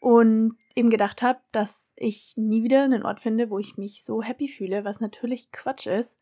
und 0.04 0.58
eben 0.74 0.90
gedacht 0.90 1.22
habe, 1.22 1.38
dass 1.50 1.94
ich 1.96 2.34
nie 2.36 2.62
wieder 2.62 2.82
einen 2.82 3.06
Ort 3.06 3.20
finde, 3.20 3.48
wo 3.48 3.58
ich 3.58 3.78
mich 3.78 4.04
so 4.04 4.22
happy 4.22 4.48
fühle, 4.48 4.84
was 4.84 5.00
natürlich 5.00 5.50
Quatsch 5.50 5.86
ist. 5.86 6.20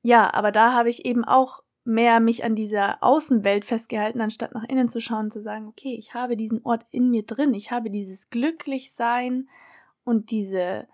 Ja, 0.00 0.32
aber 0.32 0.50
da 0.50 0.72
habe 0.72 0.88
ich 0.88 1.04
eben 1.04 1.26
auch 1.26 1.62
mehr 1.84 2.18
mich 2.20 2.44
an 2.44 2.54
dieser 2.54 2.96
Außenwelt 3.02 3.66
festgehalten, 3.66 4.22
anstatt 4.22 4.54
nach 4.54 4.64
innen 4.64 4.88
zu 4.88 5.02
schauen 5.02 5.24
und 5.24 5.34
zu 5.34 5.42
sagen, 5.42 5.68
okay, 5.68 5.94
ich 5.98 6.14
habe 6.14 6.34
diesen 6.34 6.64
Ort 6.64 6.86
in 6.92 7.10
mir 7.10 7.26
drin, 7.26 7.52
ich 7.52 7.70
habe 7.70 7.90
dieses 7.90 8.30
Glücklichsein 8.30 9.50
und 10.02 10.30
diese, 10.30 10.88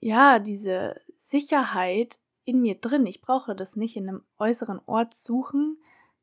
ja, 0.00 0.40
diese 0.40 1.00
Sicherheit 1.18 2.18
in 2.44 2.60
mir 2.60 2.80
drin. 2.80 3.06
Ich 3.06 3.22
brauche 3.22 3.54
das 3.54 3.76
nicht 3.76 3.96
in 3.96 4.08
einem 4.08 4.24
äußeren 4.38 4.80
Ort 4.86 5.14
suchen, 5.14 5.78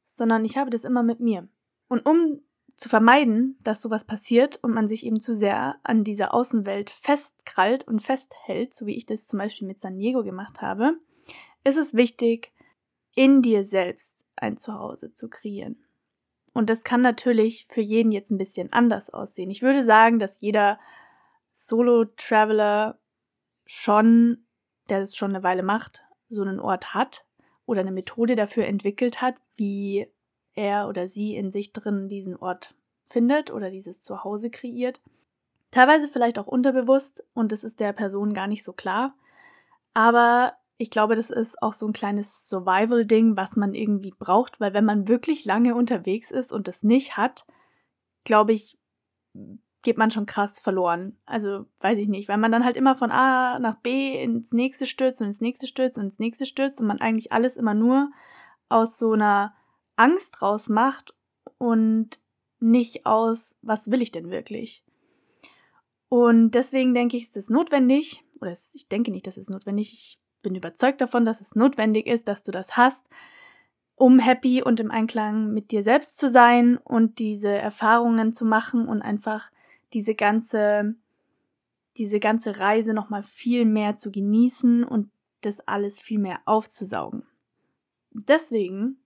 sondern 0.06 0.44
ich 0.44 0.58
habe 0.58 0.72
das 0.72 0.84
immer 0.84 1.04
mit 1.04 1.22
mir. 1.22 1.48
Und 1.88 2.06
um 2.06 2.42
zu 2.76 2.90
vermeiden, 2.90 3.58
dass 3.64 3.82
sowas 3.82 4.04
passiert 4.04 4.58
und 4.64 4.74
man 4.74 4.88
sich 4.88 5.06
eben 5.06 5.20
zu 5.20 5.34
sehr 5.34 5.76
an 5.84 6.04
dieser 6.04 6.34
Außenwelt 6.34 6.90
festkrallt 6.90 7.88
und 7.88 8.02
festhält, 8.02 8.74
so 8.74 8.86
wie 8.86 8.96
ich 8.96 9.06
das 9.06 9.28
zum 9.28 9.40
Beispiel 9.40 9.68
mit 9.68 9.80
San 9.80 9.98
Diego 9.98 10.24
gemacht 10.24 10.62
habe, 10.62 10.98
ist 11.64 11.78
es 11.78 11.94
wichtig, 11.94 12.52
in 13.16 13.42
dir 13.42 13.64
selbst 13.64 14.26
ein 14.36 14.58
Zuhause 14.58 15.14
zu 15.14 15.30
kreieren. 15.30 15.78
Und 16.54 16.70
das 16.70 16.84
kann 16.84 17.02
natürlich 17.02 17.68
für 17.70 17.82
jeden 17.82 18.12
jetzt 18.12 18.32
ein 18.32 18.38
bisschen 18.38 18.72
anders 18.74 19.10
aussehen. 19.10 19.50
Ich 19.50 19.62
würde 19.62 19.84
sagen, 19.84 20.20
dass 20.20 20.42
jeder 20.42 20.80
Solo-Traveler 21.52 23.00
schon, 23.66 24.46
der 24.90 25.02
es 25.02 25.16
schon 25.16 25.32
eine 25.32 25.44
Weile 25.44 25.64
macht, 25.64 26.04
so 26.30 26.42
einen 26.42 26.60
Ort 26.60 26.94
hat 26.94 27.26
oder 27.66 27.82
eine 27.82 27.92
Methode 27.92 28.36
dafür 28.36 28.66
entwickelt 28.66 29.22
hat, 29.22 29.36
wie 29.56 30.08
er 30.56 30.88
oder 30.88 31.08
sie 31.08 31.36
in 31.36 31.52
sich 31.52 31.74
drin 31.74 32.10
diesen 32.10 32.36
Ort 32.36 32.76
findet 33.08 33.52
oder 33.52 33.70
dieses 33.70 34.02
Zuhause 34.02 34.50
kreiert. 34.50 35.02
Teilweise 35.72 36.08
vielleicht 36.08 36.38
auch 36.38 36.48
unterbewusst 36.48 37.24
und 37.34 37.52
das 37.52 37.64
ist 37.64 37.80
der 37.80 37.94
Person 37.94 38.34
gar 38.34 38.48
nicht 38.48 38.64
so 38.64 38.74
klar. 38.74 39.16
Aber 39.94 40.54
ich 40.78 40.90
glaube, 40.90 41.16
das 41.16 41.30
ist 41.30 41.62
auch 41.62 41.74
so 41.74 41.88
ein 41.88 41.94
kleines 41.94 42.50
Survival-Ding, 42.50 43.38
was 43.38 43.56
man 43.56 43.74
irgendwie 43.74 44.14
braucht, 44.18 44.60
weil 44.60 44.74
wenn 44.74 44.86
man 44.86 45.08
wirklich 45.08 45.46
lange 45.46 45.76
unterwegs 45.76 46.32
ist 46.32 46.52
und 46.52 46.68
das 46.68 46.84
nicht 46.84 47.18
hat, 47.18 47.46
glaube 48.24 48.54
ich, 48.54 48.78
geht 49.84 49.98
man 49.98 50.12
schon 50.12 50.26
krass 50.26 50.60
verloren. 50.60 51.18
Also 51.26 51.66
weiß 51.80 51.98
ich 52.00 52.08
nicht, 52.08 52.30
weil 52.30 52.38
man 52.38 52.52
dann 52.52 52.66
halt 52.66 52.78
immer 52.78 52.96
von 52.96 53.12
A 53.12 53.60
nach 53.60 53.76
B 53.82 54.22
ins 54.22 54.52
nächste 54.52 54.86
stürzt 54.86 55.22
und 55.22 55.28
ins 55.28 55.42
nächste 55.42 55.68
stürzt 55.68 55.98
und 55.98 56.06
ins 56.06 56.20
nächste 56.20 56.46
stürzt 56.46 56.80
und 56.82 56.88
man 56.88 57.02
eigentlich 57.02 57.32
alles 57.32 57.58
immer 57.58 57.74
nur 57.74 58.12
aus 58.70 58.98
so 58.98 59.14
einer 59.14 59.54
Angst 59.96 60.42
rausmacht 60.42 61.14
und 61.58 62.20
nicht 62.60 63.06
aus, 63.06 63.58
was 63.62 63.92
will 63.92 64.02
ich 64.02 64.12
denn 64.12 64.30
wirklich? 64.30 64.84
Und 66.10 66.52
deswegen 66.52 66.94
denke 66.94 67.18
ich, 67.18 67.24
ist 67.24 67.38
es 67.38 67.50
notwendig, 67.50 68.24
oder 68.40 68.52
ich 68.52 68.88
denke 68.88 69.12
nicht, 69.12 69.28
dass 69.28 69.38
es 69.38 69.50
notwendig, 69.50 69.94
ich 69.94 70.20
bin 70.42 70.56
überzeugt 70.56 71.02
davon, 71.02 71.26
dass 71.26 71.42
es 71.42 71.56
notwendig 71.56 72.08
ist, 72.08 72.28
dass 72.28 72.44
du 72.44 72.52
das 72.52 72.78
hast, 72.78 73.06
um 73.96 74.20
happy 74.20 74.62
und 74.62 74.80
im 74.80 74.92
Einklang 74.92 75.54
mit 75.54 75.72
dir 75.72 75.84
selbst 75.84 76.18
zu 76.18 76.30
sein 76.30 76.78
und 76.78 77.20
diese 77.20 77.50
Erfahrungen 77.50 78.34
zu 78.34 78.46
machen 78.46 78.88
und 78.88 79.02
einfach 79.02 79.52
diese 79.94 80.16
ganze, 80.16 80.96
diese 81.98 82.20
ganze 82.20 82.60
Reise 82.60 82.94
nochmal 82.94 83.24
viel 83.24 83.66
mehr 83.66 83.96
zu 83.96 84.12
genießen 84.12 84.84
und 84.84 85.10
das 85.42 85.68
alles 85.68 86.00
viel 86.00 86.20
mehr 86.20 86.40
aufzusaugen. 86.46 87.24
Deswegen 88.12 88.98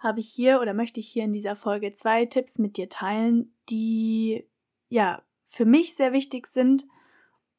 habe 0.00 0.18
ich 0.18 0.28
hier 0.28 0.60
oder 0.60 0.74
möchte 0.74 0.98
ich 0.98 1.08
hier 1.08 1.24
in 1.24 1.32
dieser 1.32 1.54
Folge 1.54 1.92
zwei 1.92 2.26
Tipps 2.26 2.58
mit 2.58 2.76
dir 2.76 2.88
teilen, 2.88 3.54
die 3.68 4.44
ja 4.88 5.22
für 5.46 5.64
mich 5.64 5.94
sehr 5.94 6.12
wichtig 6.12 6.48
sind 6.48 6.84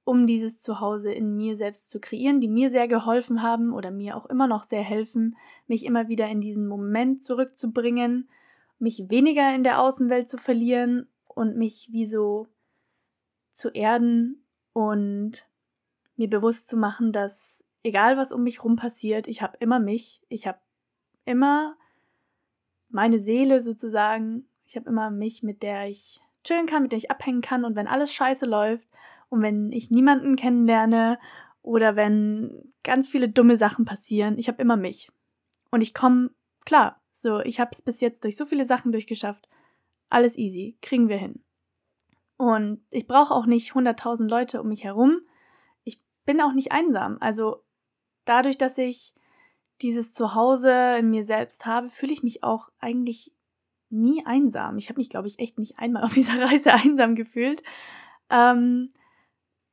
um 0.03 0.25
dieses 0.25 0.59
Zuhause 0.59 1.11
in 1.11 1.35
mir 1.35 1.55
selbst 1.55 1.89
zu 1.89 1.99
kreieren, 1.99 2.41
die 2.41 2.47
mir 2.47 2.69
sehr 2.69 2.87
geholfen 2.87 3.41
haben 3.41 3.71
oder 3.71 3.91
mir 3.91 4.17
auch 4.17 4.25
immer 4.25 4.47
noch 4.47 4.63
sehr 4.63 4.81
helfen, 4.81 5.37
mich 5.67 5.85
immer 5.85 6.07
wieder 6.07 6.27
in 6.27 6.41
diesen 6.41 6.67
Moment 6.67 7.23
zurückzubringen, 7.23 8.29
mich 8.79 9.09
weniger 9.09 9.53
in 9.53 9.63
der 9.63 9.79
Außenwelt 9.79 10.27
zu 10.27 10.37
verlieren 10.37 11.07
und 11.27 11.55
mich 11.55 11.89
wie 11.91 12.05
so 12.05 12.47
zu 13.51 13.69
erden 13.69 14.43
und 14.73 15.47
mir 16.15 16.29
bewusst 16.29 16.67
zu 16.67 16.77
machen, 16.77 17.11
dass 17.11 17.63
egal 17.83 18.17
was 18.17 18.31
um 18.31 18.43
mich 18.43 18.63
rum 18.63 18.75
passiert, 18.75 19.27
ich 19.27 19.41
habe 19.41 19.57
immer 19.59 19.79
mich, 19.79 20.21
ich 20.29 20.47
habe 20.47 20.59
immer 21.25 21.77
meine 22.93 23.19
Seele 23.19 23.61
sozusagen, 23.61 24.45
ich 24.65 24.75
habe 24.75 24.89
immer 24.89 25.09
mich, 25.09 25.43
mit 25.43 25.63
der 25.63 25.87
ich 25.87 26.21
chillen 26.43 26.65
kann, 26.65 26.83
mit 26.83 26.91
der 26.91 26.97
ich 26.97 27.11
abhängen 27.11 27.41
kann 27.41 27.65
und 27.65 27.75
wenn 27.75 27.87
alles 27.87 28.11
scheiße 28.13 28.45
läuft 28.45 28.87
und 29.29 29.41
wenn 29.41 29.71
ich 29.71 29.91
niemanden 29.91 30.35
kennenlerne 30.35 31.19
oder 31.61 31.95
wenn 31.95 32.69
ganz 32.83 33.07
viele 33.07 33.29
dumme 33.29 33.57
Sachen 33.57 33.85
passieren, 33.85 34.37
ich 34.37 34.47
habe 34.47 34.61
immer 34.61 34.77
mich. 34.77 35.11
Und 35.69 35.81
ich 35.81 35.93
komme 35.93 36.31
klar, 36.65 36.99
so 37.11 37.39
ich 37.41 37.59
habe 37.59 37.71
es 37.71 37.81
bis 37.81 38.01
jetzt 38.01 38.23
durch 38.23 38.35
so 38.35 38.45
viele 38.45 38.65
Sachen 38.65 38.91
durchgeschafft. 38.91 39.47
Alles 40.09 40.37
easy, 40.37 40.77
kriegen 40.81 41.07
wir 41.07 41.17
hin. 41.17 41.43
Und 42.37 42.81
ich 42.89 43.07
brauche 43.07 43.33
auch 43.33 43.45
nicht 43.45 43.71
100.000 43.73 44.27
Leute 44.27 44.61
um 44.61 44.69
mich 44.69 44.83
herum. 44.83 45.21
Ich 45.83 46.01
bin 46.25 46.41
auch 46.41 46.53
nicht 46.53 46.71
einsam. 46.71 47.17
Also 47.19 47.63
dadurch, 48.25 48.57
dass 48.57 48.77
ich 48.77 49.13
dieses 49.81 50.13
Zuhause 50.13 50.97
in 50.99 51.09
mir 51.09 51.25
selbst 51.25 51.65
habe, 51.65 51.89
fühle 51.89 52.13
ich 52.13 52.23
mich 52.23 52.43
auch 52.43 52.69
eigentlich 52.79 53.33
nie 53.89 54.25
einsam. 54.25 54.77
Ich 54.77 54.89
habe 54.89 54.99
mich, 54.99 55.09
glaube 55.09 55.27
ich, 55.27 55.39
echt 55.39 55.57
nicht 55.57 55.79
einmal 55.79 56.03
auf 56.03 56.13
dieser 56.15 56.41
Reise 56.41 56.73
einsam 56.73 57.15
gefühlt. 57.15 57.63
Ähm, 58.29 58.89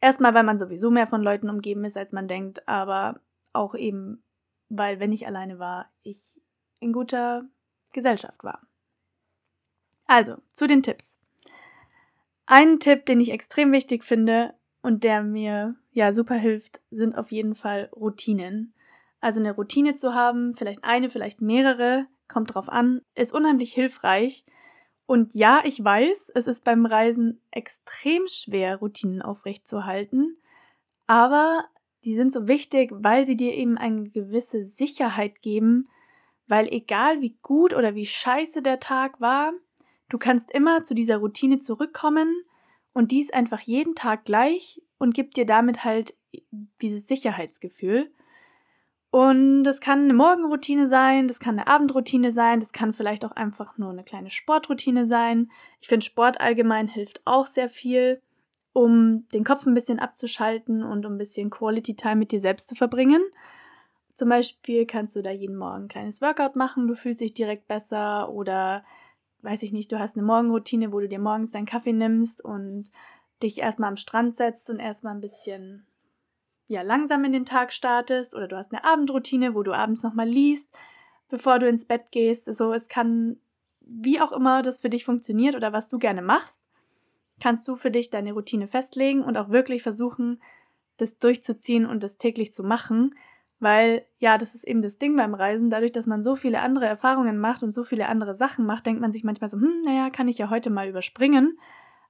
erstmal, 0.00 0.34
weil 0.34 0.44
man 0.44 0.58
sowieso 0.58 0.90
mehr 0.90 1.06
von 1.06 1.22
Leuten 1.22 1.48
umgeben 1.48 1.84
ist, 1.84 1.96
als 1.96 2.12
man 2.12 2.28
denkt, 2.28 2.66
aber 2.68 3.20
auch 3.52 3.74
eben, 3.74 4.22
weil, 4.68 5.00
wenn 5.00 5.12
ich 5.12 5.26
alleine 5.26 5.58
war, 5.58 5.90
ich 6.02 6.40
in 6.80 6.92
guter 6.92 7.44
Gesellschaft 7.92 8.42
war. 8.44 8.66
Also, 10.06 10.36
zu 10.52 10.66
den 10.66 10.82
Tipps. 10.82 11.18
Ein 12.46 12.80
Tipp, 12.80 13.06
den 13.06 13.20
ich 13.20 13.30
extrem 13.30 13.72
wichtig 13.72 14.04
finde 14.04 14.54
und 14.80 15.04
der 15.04 15.22
mir 15.22 15.76
ja 15.92 16.12
super 16.12 16.36
hilft, 16.36 16.80
sind 16.90 17.14
auf 17.14 17.30
jeden 17.30 17.54
Fall 17.54 17.90
Routinen. 17.94 18.74
Also 19.20 19.40
eine 19.40 19.52
Routine 19.54 19.94
zu 19.94 20.14
haben, 20.14 20.54
vielleicht 20.54 20.84
eine, 20.84 21.08
vielleicht 21.08 21.40
mehrere, 21.40 22.06
kommt 22.28 22.54
drauf 22.54 22.68
an, 22.68 23.00
ist 23.14 23.32
unheimlich 23.32 23.72
hilfreich. 23.72 24.44
Und 25.06 25.34
ja, 25.34 25.62
ich 25.64 25.82
weiß, 25.82 26.32
es 26.34 26.46
ist 26.46 26.64
beim 26.64 26.86
Reisen 26.86 27.40
extrem 27.50 28.26
schwer, 28.28 28.76
Routinen 28.76 29.22
aufrechtzuerhalten, 29.22 30.36
aber 31.06 31.64
die 32.04 32.14
sind 32.14 32.32
so 32.32 32.46
wichtig, 32.46 32.90
weil 32.92 33.26
sie 33.26 33.36
dir 33.36 33.54
eben 33.54 33.76
eine 33.78 34.08
gewisse 34.10 34.62
Sicherheit 34.62 35.42
geben, 35.42 35.84
weil 36.46 36.68
egal 36.68 37.20
wie 37.20 37.36
gut 37.42 37.74
oder 37.74 37.94
wie 37.94 38.06
scheiße 38.06 38.62
der 38.62 38.78
Tag 38.78 39.20
war, 39.20 39.52
du 40.08 40.18
kannst 40.18 40.50
immer 40.50 40.84
zu 40.84 40.94
dieser 40.94 41.18
Routine 41.18 41.58
zurückkommen 41.58 42.44
und 42.92 43.10
dies 43.10 43.30
einfach 43.30 43.60
jeden 43.60 43.94
Tag 43.94 44.24
gleich 44.24 44.82
und 44.98 45.14
gibt 45.14 45.36
dir 45.36 45.46
damit 45.46 45.84
halt 45.84 46.16
dieses 46.82 47.08
Sicherheitsgefühl. 47.08 48.12
Und 49.10 49.64
das 49.64 49.80
kann 49.80 50.04
eine 50.04 50.12
Morgenroutine 50.12 50.86
sein, 50.86 51.28
das 51.28 51.40
kann 51.40 51.58
eine 51.58 51.66
Abendroutine 51.66 52.30
sein, 52.30 52.60
das 52.60 52.72
kann 52.72 52.92
vielleicht 52.92 53.24
auch 53.24 53.32
einfach 53.32 53.78
nur 53.78 53.90
eine 53.90 54.04
kleine 54.04 54.30
Sportroutine 54.30 55.06
sein. 55.06 55.50
Ich 55.80 55.88
finde, 55.88 56.04
Sport 56.04 56.40
allgemein 56.40 56.88
hilft 56.88 57.22
auch 57.24 57.46
sehr 57.46 57.70
viel, 57.70 58.20
um 58.74 59.26
den 59.32 59.44
Kopf 59.44 59.64
ein 59.64 59.74
bisschen 59.74 59.98
abzuschalten 59.98 60.82
und 60.82 61.06
um 61.06 61.14
ein 61.14 61.18
bisschen 61.18 61.48
Quality 61.48 61.96
Time 61.96 62.16
mit 62.16 62.32
dir 62.32 62.40
selbst 62.40 62.68
zu 62.68 62.74
verbringen. 62.74 63.22
Zum 64.12 64.28
Beispiel 64.28 64.84
kannst 64.84 65.16
du 65.16 65.22
da 65.22 65.30
jeden 65.30 65.56
Morgen 65.56 65.84
ein 65.84 65.88
kleines 65.88 66.20
Workout 66.20 66.54
machen, 66.54 66.86
du 66.86 66.94
fühlst 66.94 67.22
dich 67.22 67.32
direkt 67.32 67.66
besser 67.66 68.30
oder 68.30 68.84
weiß 69.40 69.62
ich 69.62 69.72
nicht, 69.72 69.90
du 69.90 69.98
hast 69.98 70.16
eine 70.16 70.26
Morgenroutine, 70.26 70.92
wo 70.92 71.00
du 71.00 71.08
dir 71.08 71.20
morgens 71.20 71.50
deinen 71.50 71.66
Kaffee 71.66 71.92
nimmst 71.92 72.44
und 72.44 72.90
dich 73.42 73.60
erstmal 73.60 73.88
am 73.88 73.96
Strand 73.96 74.34
setzt 74.34 74.68
und 74.68 74.80
erstmal 74.80 75.14
ein 75.14 75.20
bisschen 75.20 75.86
ja, 76.68 76.82
langsam 76.82 77.24
in 77.24 77.32
den 77.32 77.46
Tag 77.46 77.72
startest 77.72 78.34
oder 78.34 78.46
du 78.46 78.56
hast 78.56 78.72
eine 78.72 78.84
Abendroutine, 78.84 79.54
wo 79.54 79.62
du 79.62 79.72
abends 79.72 80.02
nochmal 80.02 80.28
liest, 80.28 80.70
bevor 81.30 81.58
du 81.58 81.66
ins 81.66 81.86
Bett 81.86 82.12
gehst. 82.12 82.46
Also 82.46 82.72
es 82.74 82.88
kann, 82.88 83.38
wie 83.80 84.20
auch 84.20 84.32
immer 84.32 84.60
das 84.62 84.78
für 84.78 84.90
dich 84.90 85.06
funktioniert 85.06 85.56
oder 85.56 85.72
was 85.72 85.88
du 85.88 85.98
gerne 85.98 86.20
machst, 86.20 86.62
kannst 87.40 87.66
du 87.68 87.74
für 87.74 87.90
dich 87.90 88.10
deine 88.10 88.34
Routine 88.34 88.66
festlegen 88.66 89.22
und 89.22 89.36
auch 89.38 89.48
wirklich 89.48 89.82
versuchen, 89.82 90.42
das 90.98 91.18
durchzuziehen 91.18 91.86
und 91.86 92.02
das 92.04 92.18
täglich 92.18 92.52
zu 92.52 92.62
machen. 92.62 93.14
Weil, 93.60 94.04
ja, 94.18 94.36
das 94.36 94.54
ist 94.54 94.68
eben 94.68 94.82
das 94.82 94.98
Ding 94.98 95.16
beim 95.16 95.34
Reisen. 95.34 95.70
Dadurch, 95.70 95.90
dass 95.90 96.06
man 96.06 96.22
so 96.22 96.36
viele 96.36 96.60
andere 96.60 96.86
Erfahrungen 96.86 97.38
macht 97.38 97.62
und 97.62 97.72
so 97.72 97.82
viele 97.82 98.08
andere 98.08 98.34
Sachen 98.34 98.66
macht, 98.66 98.86
denkt 98.86 99.00
man 99.00 99.10
sich 99.10 99.24
manchmal 99.24 99.48
so, 99.48 99.58
hm, 99.58 99.82
naja, 99.84 100.10
kann 100.10 100.28
ich 100.28 100.38
ja 100.38 100.50
heute 100.50 100.70
mal 100.70 100.86
überspringen. 100.88 101.58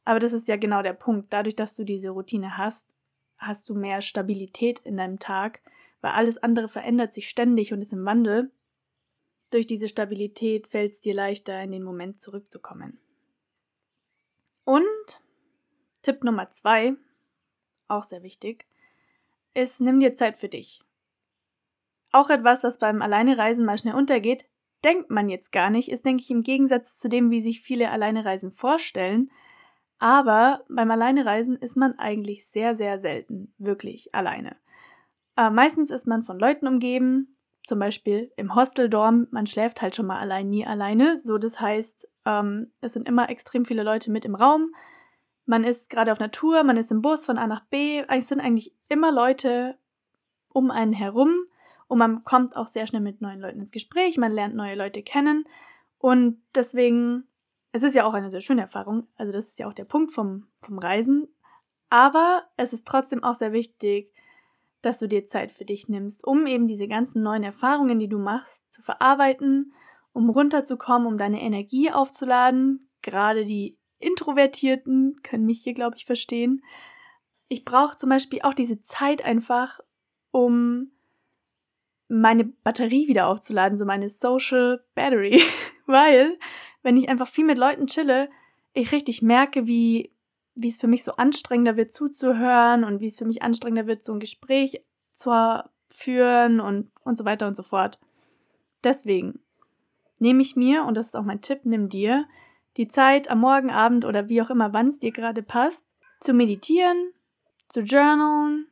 Aber 0.05 0.19
das 0.19 0.33
ist 0.33 0.49
ja 0.49 0.57
genau 0.57 0.83
der 0.83 0.95
Punkt. 0.95 1.33
Dadurch, 1.33 1.55
dass 1.55 1.75
du 1.75 1.85
diese 1.85 2.11
Routine 2.11 2.59
hast, 2.59 2.98
hast 3.39 3.69
du 3.69 3.75
mehr 3.75 4.03
Stabilität 4.03 4.81
in 4.81 4.97
deinem 4.97 5.19
Tag, 5.19 5.61
weil 6.01 6.13
alles 6.13 6.39
andere 6.39 6.69
verändert 6.69 7.13
sich 7.13 7.29
ständig 7.29 7.73
und 7.73 7.81
ist 7.81 7.93
im 7.93 8.05
Wandel. 8.05 8.51
Durch 9.51 9.67
diese 9.67 9.89
Stabilität 9.89 10.67
fällt 10.67 10.93
es 10.93 11.01
dir 11.01 11.15
leichter, 11.15 11.63
in 11.63 11.73
den 11.73 11.83
Moment 11.83 12.21
zurückzukommen. 12.21 13.01
Und 14.65 15.23
Tipp 16.03 16.23
Nummer 16.23 16.51
zwei, 16.51 16.95
auch 17.89 18.03
sehr 18.03 18.23
wichtig, 18.23 18.67
ist, 19.55 19.81
nimm 19.81 20.01
dir 20.01 20.15
Zeit 20.15 20.37
für 20.37 20.49
dich. 20.49 20.83
Auch 22.13 22.31
etwas, 22.31 22.65
was 22.65 22.79
beim 22.79 23.03
Alleinereisen 23.03 23.65
mal 23.65 23.79
schnell 23.79 23.95
untergeht, 23.95 24.47
denkt 24.85 25.11
man 25.11 25.29
jetzt 25.29 25.53
gar 25.53 25.71
nicht, 25.71 25.91
ist, 25.91 26.05
denke 26.05 26.23
ich, 26.23 26.31
im 26.31 26.43
Gegensatz 26.43 26.97
zu 26.97 27.09
dem, 27.09 27.31
wie 27.31 27.41
sich 27.41 27.61
viele 27.61 27.91
Alleinereisen 27.91 28.53
vorstellen, 28.53 29.31
aber 29.99 30.65
beim 30.69 30.91
Alleinereisen 30.91 31.57
ist 31.57 31.77
man 31.77 31.99
eigentlich 31.99 32.47
sehr, 32.47 32.75
sehr 32.77 32.99
selten 32.99 33.53
wirklich 33.59 34.15
alleine. 34.15 34.57
Äh, 35.37 35.51
meistens 35.51 35.91
ist 35.91 36.07
man 36.07 36.23
von 36.23 36.39
Leuten 36.39 36.67
umgeben, 36.67 37.33
zum 37.65 37.79
Beispiel 37.79 38.33
im 38.37 38.55
Hosteldorm. 38.55 39.29
Man 39.31 39.47
schläft 39.47 39.83
halt 39.83 39.95
schon 39.95 40.07
mal 40.07 40.19
allein, 40.19 40.49
nie 40.49 40.67
alleine. 40.67 41.19
So, 41.19 41.39
das 41.39 41.61
heißt, 41.61 42.09
ähm, 42.25 42.73
es 42.81 42.95
sind 42.95 43.09
immer 43.09 43.29
extrem 43.29 43.65
viele 43.65 43.83
Leute 43.83 44.11
mit 44.11 44.25
im 44.25 44.35
Raum. 44.35 44.73
Man 45.45 45.65
ist 45.65 45.91
gerade 45.91 46.13
auf 46.13 46.21
Natur, 46.21 46.63
man 46.65 46.77
ist 46.77 46.91
im 46.91 47.03
Bus 47.03 47.27
von 47.27 47.39
A 47.39 47.47
nach 47.47 47.65
B. 47.67 48.03
Es 48.09 48.29
sind 48.29 48.41
eigentlich 48.41 48.75
immer 48.89 49.13
Leute 49.13 49.79
um 50.49 50.71
einen 50.71 50.93
herum 50.93 51.35
und 51.87 51.99
man 51.99 52.25
kommt 52.25 52.57
auch 52.57 52.67
sehr 52.67 52.87
schnell 52.87 53.03
mit 53.03 53.21
neuen 53.21 53.41
Leuten 53.41 53.61
ins 53.61 53.71
Gespräch, 53.71 54.19
man 54.19 54.33
lernt 54.33 54.55
neue 54.55 54.75
Leute 54.75 55.03
kennen 55.03 55.45
und 55.99 56.43
deswegen 56.55 57.28
es 57.73 57.83
ist 57.83 57.95
ja 57.95 58.05
auch 58.05 58.15
eine 58.15 58.31
sehr 58.31 58.41
schöne 58.41 58.63
Erfahrung, 58.63 59.07
also 59.17 59.33
das 59.33 59.49
ist 59.49 59.59
ja 59.59 59.69
auch 59.69 59.75
der 59.75 59.85
Punkt 59.85 60.13
vom, 60.13 60.49
vom 60.61 60.79
Reisen. 60.79 61.29
Aber 61.91 62.45
es 62.57 62.73
ist 62.73 62.87
trotzdem 62.87 63.25
auch 63.25 63.35
sehr 63.35 63.53
wichtig, 63.53 64.13
dass 64.83 64.99
du 64.99 65.09
dir 65.09 65.27
Zeit 65.27 65.51
für 65.51 65.65
dich 65.65 65.89
nimmst, 65.89 66.25
um 66.27 66.47
eben 66.47 66.69
diese 66.69 66.87
ganzen 66.87 67.23
neuen 67.23 67.43
Erfahrungen, 67.43 67.99
die 67.99 68.09
du 68.09 68.19
machst, 68.19 68.71
zu 68.73 68.83
verarbeiten, 68.83 69.73
um 70.13 70.31
runterzukommen, 70.31 71.09
um 71.09 71.19
deine 71.19 71.43
Energie 71.43 71.91
aufzuladen. 71.91 72.91
Gerade 73.03 73.45
die 73.45 73.79
Introvertierten 73.99 75.21
können 75.23 75.47
mich 75.47 75.63
hier, 75.63 75.75
glaube 75.75 75.97
ich, 75.97 76.05
verstehen. 76.05 76.63
Ich 77.49 77.65
brauche 77.65 77.97
zum 77.97 78.11
Beispiel 78.11 78.41
auch 78.43 78.55
diese 78.55 78.81
Zeit 78.81 79.25
einfach, 79.25 79.81
um 80.31 80.93
meine 82.09 82.45
Batterie 82.45 83.09
wieder 83.09 83.27
aufzuladen, 83.27 83.77
so 83.77 83.85
meine 83.85 84.09
Social 84.09 84.85
Battery, 84.95 85.43
weil 85.87 86.39
wenn 86.89 86.97
ich 86.97 87.11
einfach 87.11 87.29
viel 87.29 87.45
mit 87.45 87.59
Leuten 87.59 87.87
chille, 87.87 88.31
ich 88.73 88.93
richtig 88.93 89.21
merke, 89.21 89.67
wie, 89.67 90.11
wie 90.55 90.69
es 90.69 90.79
für 90.79 90.87
mich 90.87 91.05
so 91.05 91.13
anstrengender 91.17 91.77
wird 91.77 91.93
zuzuhören 91.93 92.83
und 92.83 93.01
wie 93.01 93.09
es 93.09 93.19
für 93.19 93.27
mich 93.27 93.43
anstrengender 93.43 93.87
wird, 93.87 94.03
so 94.03 94.15
ein 94.15 94.21
Gespräch 94.21 94.83
zu 95.13 95.31
führen 95.91 96.61
und, 96.61 96.91
und 97.05 97.19
so 97.19 97.27
weiter 97.27 97.47
und 97.47 97.55
so 97.55 97.63
fort. 97.63 97.99
Deswegen 98.85 99.41
nehme 100.19 100.41
ich 100.41 100.57
mir, 100.57 100.87
und 100.87 100.97
das 100.97 101.09
ist 101.09 101.15
auch 101.15 101.25
mein 101.25 101.43
Tipp, 101.43 101.61
nimm 101.65 101.91
dir 101.91 102.25
die 102.79 102.89
Zeit 102.89 103.31
am 103.31 103.41
Morgen, 103.41 103.71
Abend 103.71 104.07
oder 104.07 104.31
wie 104.31 104.41
auch 104.41 104.49
immer, 104.49 104.73
wann 104.73 104.89
es 104.89 104.99
dir 104.99 105.13
gerade 105.13 105.43
passt, 105.43 105.87
zu 106.21 106.33
meditieren, 106.33 107.13
zu 107.69 107.81
journalen, 107.81 108.67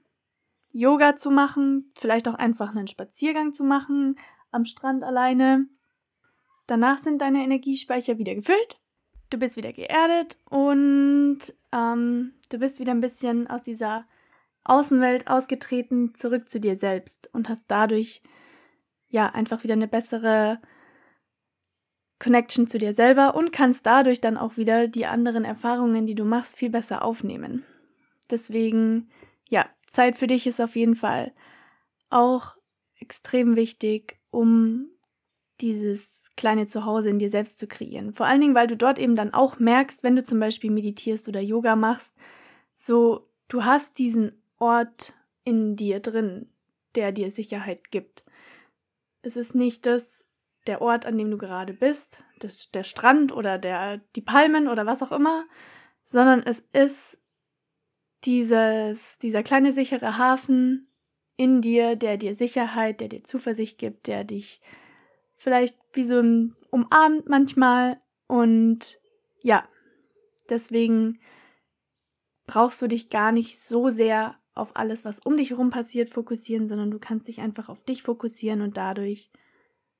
Yoga 0.72 1.16
zu 1.16 1.30
machen, 1.30 1.92
vielleicht 1.94 2.28
auch 2.28 2.36
einfach 2.36 2.74
einen 2.74 2.86
Spaziergang 2.86 3.52
zu 3.52 3.62
machen 3.62 4.18
am 4.52 4.64
Strand 4.64 5.04
alleine 5.04 5.68
Danach 6.66 6.98
sind 6.98 7.20
deine 7.20 7.44
Energiespeicher 7.44 8.18
wieder 8.18 8.34
gefüllt. 8.34 8.80
Du 9.30 9.38
bist 9.38 9.56
wieder 9.56 9.72
geerdet 9.72 10.38
und 10.50 11.38
ähm, 11.72 12.34
du 12.48 12.58
bist 12.58 12.78
wieder 12.80 12.92
ein 12.92 13.00
bisschen 13.00 13.46
aus 13.48 13.62
dieser 13.62 14.06
Außenwelt 14.64 15.28
ausgetreten, 15.28 16.14
zurück 16.14 16.48
zu 16.48 16.60
dir 16.60 16.76
selbst 16.76 17.30
und 17.32 17.48
hast 17.48 17.64
dadurch 17.68 18.22
ja 19.08 19.26
einfach 19.26 19.62
wieder 19.62 19.74
eine 19.74 19.88
bessere 19.88 20.60
Connection 22.18 22.66
zu 22.66 22.78
dir 22.78 22.92
selber 22.92 23.34
und 23.34 23.52
kannst 23.52 23.86
dadurch 23.86 24.20
dann 24.20 24.36
auch 24.36 24.56
wieder 24.56 24.88
die 24.88 25.06
anderen 25.06 25.44
Erfahrungen, 25.44 26.06
die 26.06 26.14
du 26.14 26.24
machst, 26.24 26.56
viel 26.56 26.70
besser 26.70 27.04
aufnehmen. 27.04 27.64
Deswegen, 28.30 29.10
ja, 29.48 29.68
Zeit 29.88 30.16
für 30.16 30.26
dich 30.26 30.46
ist 30.46 30.60
auf 30.60 30.76
jeden 30.76 30.96
Fall 30.96 31.32
auch 32.10 32.56
extrem 32.98 33.56
wichtig, 33.56 34.18
um 34.30 34.88
dieses 35.60 36.25
kleine 36.36 36.66
Zuhause 36.66 37.10
in 37.10 37.18
dir 37.18 37.30
selbst 37.30 37.58
zu 37.58 37.66
kreieren. 37.66 38.12
Vor 38.12 38.26
allen 38.26 38.40
Dingen, 38.40 38.54
weil 38.54 38.66
du 38.66 38.76
dort 38.76 38.98
eben 38.98 39.16
dann 39.16 39.34
auch 39.34 39.58
merkst, 39.58 40.02
wenn 40.02 40.16
du 40.16 40.22
zum 40.22 40.38
Beispiel 40.38 40.70
meditierst 40.70 41.28
oder 41.28 41.40
Yoga 41.40 41.76
machst, 41.76 42.14
so 42.74 43.28
du 43.48 43.64
hast 43.64 43.98
diesen 43.98 44.42
Ort 44.58 45.14
in 45.44 45.76
dir 45.76 46.00
drin, 46.00 46.50
der 46.94 47.12
dir 47.12 47.30
Sicherheit 47.30 47.90
gibt. 47.90 48.24
Es 49.22 49.36
ist 49.36 49.54
nicht 49.54 49.86
das, 49.86 50.26
der 50.66 50.82
Ort, 50.82 51.06
an 51.06 51.16
dem 51.16 51.30
du 51.30 51.38
gerade 51.38 51.72
bist, 51.72 52.22
das, 52.38 52.70
der 52.70 52.84
Strand 52.84 53.32
oder 53.32 53.58
der, 53.58 53.98
die 54.14 54.20
Palmen 54.20 54.68
oder 54.68 54.86
was 54.86 55.02
auch 55.02 55.12
immer, 55.12 55.44
sondern 56.04 56.42
es 56.42 56.60
ist 56.72 57.18
dieses, 58.24 59.18
dieser 59.18 59.42
kleine 59.42 59.72
sichere 59.72 60.18
Hafen 60.18 60.88
in 61.36 61.60
dir, 61.60 61.96
der 61.96 62.16
dir 62.16 62.34
Sicherheit, 62.34 63.00
der 63.00 63.08
dir 63.08 63.24
Zuversicht 63.24 63.78
gibt, 63.78 64.06
der 64.06 64.24
dich 64.24 64.60
vielleicht 65.36 65.76
wie 65.92 66.04
so 66.04 66.20
ein 66.20 66.56
umarmt 66.70 67.28
manchmal 67.28 68.00
und 68.26 68.98
ja, 69.40 69.66
deswegen 70.48 71.20
brauchst 72.46 72.80
du 72.82 72.86
dich 72.86 73.10
gar 73.10 73.32
nicht 73.32 73.60
so 73.60 73.88
sehr 73.88 74.36
auf 74.54 74.74
alles, 74.74 75.04
was 75.04 75.20
um 75.20 75.36
dich 75.36 75.50
herum 75.50 75.70
passiert, 75.70 76.10
fokussieren, 76.10 76.66
sondern 76.66 76.90
du 76.90 76.98
kannst 76.98 77.28
dich 77.28 77.40
einfach 77.40 77.68
auf 77.68 77.84
dich 77.84 78.02
fokussieren 78.02 78.62
und 78.62 78.76
dadurch, 78.76 79.30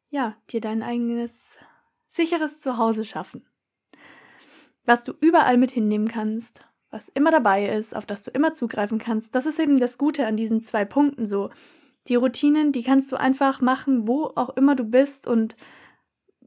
ja, 0.08 0.36
dir 0.50 0.60
dein 0.60 0.82
eigenes 0.82 1.58
sicheres 2.06 2.60
Zuhause 2.60 3.04
schaffen. 3.04 3.46
Was 4.84 5.04
du 5.04 5.12
überall 5.20 5.58
mit 5.58 5.72
hinnehmen 5.72 6.08
kannst, 6.08 6.64
was 6.90 7.08
immer 7.08 7.30
dabei 7.30 7.68
ist, 7.68 7.94
auf 7.94 8.06
das 8.06 8.22
du 8.24 8.30
immer 8.30 8.54
zugreifen 8.54 8.98
kannst, 8.98 9.34
das 9.34 9.44
ist 9.44 9.58
eben 9.58 9.78
das 9.78 9.98
Gute 9.98 10.26
an 10.26 10.36
diesen 10.36 10.62
zwei 10.62 10.84
Punkten 10.84 11.28
so. 11.28 11.50
Die 12.08 12.14
Routinen, 12.14 12.72
die 12.72 12.82
kannst 12.82 13.10
du 13.10 13.16
einfach 13.16 13.60
machen, 13.60 14.06
wo 14.06 14.32
auch 14.36 14.50
immer 14.56 14.74
du 14.74 14.84
bist 14.84 15.26
und 15.26 15.56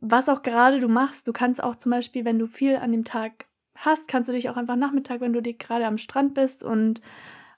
was 0.02 0.30
auch 0.30 0.42
gerade 0.42 0.80
du 0.80 0.88
machst. 0.88 1.28
Du 1.28 1.34
kannst 1.34 1.62
auch 1.62 1.76
zum 1.76 1.92
Beispiel, 1.92 2.26
wenn 2.26 2.40
du 2.40 2.48
viel 2.48 2.78
an 2.78 2.92
dem 2.92 3.04
Tag 3.04 3.46
hast, 3.76 4.08
kannst 4.08 4.30
du 4.30 4.34
dich 4.34 4.50
auch 4.50 4.58
einfach 4.58 4.76
Nachmittag, 4.76 5.22
wenn 5.22 5.34
du 5.34 5.42
gerade 5.42 5.86
am 5.86 5.98
Strand 5.98 6.34
bist 6.34 6.64
und 6.64 7.02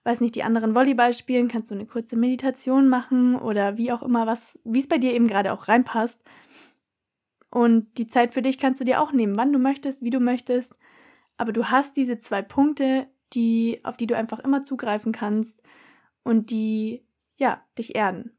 weiß 0.03 0.22
nicht, 0.22 0.36
die 0.36 0.43
anderen 0.43 0.75
Volleyball 0.75 1.13
spielen, 1.13 1.48
kannst 1.48 1.70
du 1.70 1.75
eine 1.75 1.86
kurze 1.86 2.15
Meditation 2.15 2.88
machen 2.88 3.36
oder 3.36 3.77
wie 3.77 3.91
auch 3.91 4.01
immer, 4.01 4.25
was, 4.25 4.60
wie 4.63 4.79
es 4.79 4.88
bei 4.88 4.98
dir 4.98 5.13
eben 5.13 5.27
gerade 5.27 5.53
auch 5.53 5.67
reinpasst. 5.67 6.20
Und 7.51 7.98
die 7.98 8.08
Zeit 8.08 8.34
für 8.34 8.41
dich 8.41 8.58
kannst 8.58 8.81
du 8.81 8.86
dir 8.86 9.01
auch 9.01 9.12
nehmen, 9.12 9.36
wann 9.36 9.53
du 9.53 9.60
möchtest, 9.60 10.01
wie 10.01 10.10
du 10.10 10.20
möchtest. 10.20 10.74
Aber 11.38 11.51
du 11.51 11.65
hast 11.65 11.98
diese 11.98 12.20
zwei 12.20 12.41
Punkte, 12.41 13.08
die, 13.34 13.81
auf 13.84 13.98
die 13.98 14.08
du 14.08 14.15
einfach 14.15 14.39
immer 14.39 14.63
zugreifen 14.63 15.12
kannst 15.12 15.62
und 16.24 16.50
die, 16.50 17.05
ja, 17.41 17.65
dich 17.77 17.95
erden. 17.95 18.38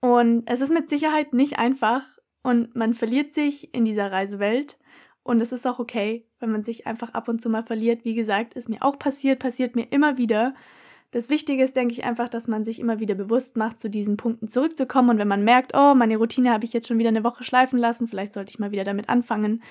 Und 0.00 0.44
es 0.46 0.60
ist 0.60 0.72
mit 0.72 0.88
Sicherheit 0.88 1.34
nicht 1.34 1.58
einfach 1.58 2.02
und 2.42 2.74
man 2.74 2.94
verliert 2.94 3.32
sich 3.32 3.74
in 3.74 3.84
dieser 3.84 4.10
Reisewelt 4.10 4.78
und 5.22 5.40
es 5.40 5.52
ist 5.52 5.66
auch 5.66 5.78
okay, 5.78 6.26
wenn 6.40 6.50
man 6.50 6.62
sich 6.62 6.86
einfach 6.86 7.12
ab 7.14 7.28
und 7.28 7.40
zu 7.40 7.48
mal 7.48 7.62
verliert. 7.62 8.04
Wie 8.04 8.14
gesagt, 8.14 8.54
ist 8.54 8.68
mir 8.68 8.82
auch 8.82 8.98
passiert, 8.98 9.38
passiert 9.38 9.76
mir 9.76 9.90
immer 9.92 10.18
wieder. 10.18 10.54
Das 11.10 11.30
Wichtige 11.30 11.62
ist, 11.62 11.76
denke 11.76 11.92
ich, 11.92 12.04
einfach, 12.04 12.28
dass 12.28 12.48
man 12.48 12.64
sich 12.64 12.80
immer 12.80 13.00
wieder 13.00 13.14
bewusst 13.14 13.56
macht, 13.56 13.78
zu 13.78 13.88
diesen 13.88 14.16
Punkten 14.16 14.48
zurückzukommen. 14.48 15.10
Und 15.10 15.18
wenn 15.18 15.28
man 15.28 15.44
merkt, 15.44 15.72
oh, 15.74 15.94
meine 15.94 16.16
Routine 16.16 16.50
habe 16.50 16.64
ich 16.64 16.72
jetzt 16.72 16.88
schon 16.88 16.98
wieder 16.98 17.10
eine 17.10 17.24
Woche 17.24 17.44
schleifen 17.44 17.78
lassen, 17.78 18.08
vielleicht 18.08 18.32
sollte 18.32 18.50
ich 18.50 18.58
mal 18.58 18.72
wieder 18.72 18.84
damit 18.84 19.08
anfangen, 19.08 19.62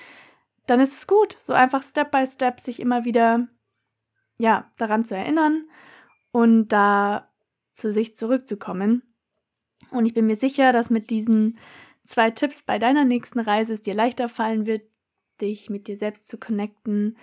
dann 0.66 0.80
ist 0.80 0.94
es 0.94 1.06
gut, 1.06 1.36
so 1.38 1.52
einfach 1.52 1.82
Step 1.82 2.10
by 2.10 2.26
Step 2.26 2.60
sich 2.60 2.80
immer 2.80 3.04
wieder, 3.04 3.46
ja, 4.38 4.70
daran 4.78 5.04
zu 5.04 5.14
erinnern 5.14 5.66
und 6.32 6.68
da 6.68 7.28
zu 7.74 7.92
sich 7.92 8.14
zurückzukommen. 8.14 9.02
Und 9.90 10.06
ich 10.06 10.14
bin 10.14 10.26
mir 10.26 10.36
sicher, 10.36 10.72
dass 10.72 10.90
mit 10.90 11.10
diesen 11.10 11.58
zwei 12.04 12.30
Tipps 12.30 12.62
bei 12.62 12.78
deiner 12.78 13.04
nächsten 13.04 13.40
Reise 13.40 13.74
es 13.74 13.82
dir 13.82 13.94
leichter 13.94 14.28
fallen 14.28 14.66
wird, 14.66 14.82
dich 15.40 15.70
mit 15.70 15.88
dir 15.88 15.96
selbst 15.96 16.28
zu 16.28 16.38
connecten 16.38 17.16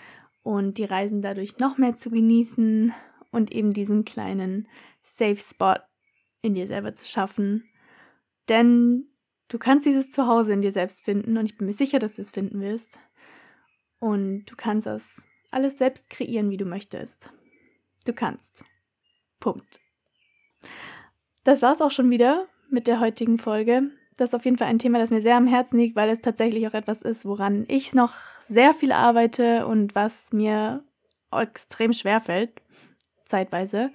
und 0.44 0.78
die 0.78 0.86
Reisen 0.86 1.22
dadurch 1.22 1.58
noch 1.58 1.78
mehr 1.78 1.96
zu 1.96 2.10
genießen 2.10 2.94
und 3.32 3.52
eben 3.52 3.74
diesen 3.74 4.06
kleinen 4.06 4.68
Safe 5.02 5.38
Spot 5.38 5.76
in 6.42 6.54
dir 6.54 6.68
selber 6.68 6.94
zu 6.94 7.06
schaffen. 7.06 7.64
Denn 8.50 9.08
du 9.48 9.58
kannst 9.58 9.86
dieses 9.86 10.10
Zuhause 10.10 10.54
in 10.54 10.62
dir 10.62 10.72
selbst 10.72 11.06
finden 11.06 11.38
und 11.38 11.46
ich 11.46 11.58
bin 11.58 11.68
mir 11.68 11.74
sicher, 11.74 12.00
dass 12.00 12.16
du 12.16 12.22
es 12.24 12.32
finden 12.32 12.60
wirst. 12.62 13.00
Und 14.00 14.46
du 14.46 14.56
kannst 14.56 14.88
das 14.88 15.28
alles 15.52 15.78
selbst 15.78 16.10
kreieren, 16.10 16.50
wie 16.50 16.58
du 16.58 16.66
möchtest. 16.66 17.32
Du 18.06 18.14
kannst. 18.14 18.64
Punkt. 19.40 19.80
Das 21.43 21.62
war's 21.62 21.82
auch 21.82 21.91
schon 21.91 22.10
wieder 22.10 22.47
mit 22.69 22.88
der 22.88 23.00
heutigen 23.00 23.38
Folge 23.38 23.91
das 24.21 24.30
ist 24.30 24.36
auf 24.36 24.45
jeden 24.45 24.58
Fall 24.58 24.67
ein 24.67 24.80
Thema, 24.80 25.00
das 25.00 25.10
mir 25.10 25.21
sehr 25.21 25.36
am 25.36 25.47
Herzen 25.47 25.80
liegt, 25.80 25.95
weil 25.95 26.10
es 26.10 26.21
tatsächlich 26.21 26.67
auch 26.67 26.76
etwas 26.76 27.02
ist, 27.02 27.26
woran 27.26 27.65
ich 27.67 27.93
noch 27.93 28.13
sehr 28.39 28.74
viel 28.74 28.91
arbeite 28.91 29.65
und 29.65 29.95
was 29.95 30.32
mir 30.32 30.84
extrem 31.32 31.91
schwer 31.91 32.19
fällt, 32.19 32.52
zeitweise. 33.26 33.91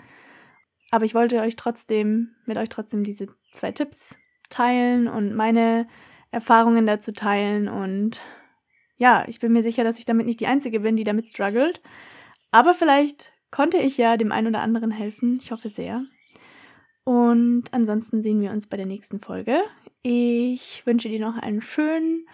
Aber 0.90 1.04
ich 1.04 1.14
wollte 1.14 1.40
euch 1.40 1.54
trotzdem, 1.54 2.34
mit 2.44 2.56
euch 2.56 2.68
trotzdem 2.68 3.04
diese 3.04 3.28
zwei 3.52 3.70
Tipps 3.70 4.16
teilen 4.48 5.06
und 5.06 5.34
meine 5.34 5.86
Erfahrungen 6.32 6.86
dazu 6.86 7.12
teilen. 7.12 7.68
Und 7.68 8.20
ja, 8.96 9.24
ich 9.28 9.38
bin 9.38 9.52
mir 9.52 9.62
sicher, 9.62 9.84
dass 9.84 9.98
ich 9.98 10.06
damit 10.06 10.26
nicht 10.26 10.40
die 10.40 10.48
Einzige 10.48 10.80
bin, 10.80 10.96
die 10.96 11.04
damit 11.04 11.28
struggelt. 11.28 11.82
Aber 12.50 12.74
vielleicht 12.74 13.32
konnte 13.52 13.78
ich 13.78 13.96
ja 13.96 14.16
dem 14.16 14.32
einen 14.32 14.48
oder 14.48 14.60
anderen 14.60 14.90
helfen. 14.90 15.38
Ich 15.40 15.52
hoffe 15.52 15.68
sehr. 15.68 16.04
Und 17.06 17.66
ansonsten 17.70 18.20
sehen 18.20 18.40
wir 18.40 18.50
uns 18.50 18.66
bei 18.66 18.76
der 18.76 18.84
nächsten 18.84 19.20
Folge. 19.20 19.62
Ich 20.02 20.84
wünsche 20.86 21.08
dir 21.08 21.20
noch 21.20 21.36
einen 21.36 21.60
schönen 21.60 22.26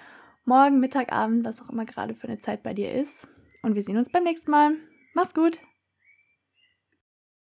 Morgen, 0.47 0.81
Mittag, 0.81 1.13
Abend, 1.13 1.45
was 1.45 1.61
auch 1.61 1.69
immer 1.69 1.85
gerade 1.85 2.15
für 2.15 2.27
eine 2.27 2.39
Zeit 2.39 2.63
bei 2.63 2.73
dir 2.73 2.91
ist. 2.91 3.29
Und 3.63 3.75
wir 3.75 3.83
sehen 3.83 3.99
uns 3.99 4.11
beim 4.11 4.25
nächsten 4.25 4.51
Mal. 4.51 4.77
Mach's 5.13 5.35
gut! 5.35 5.61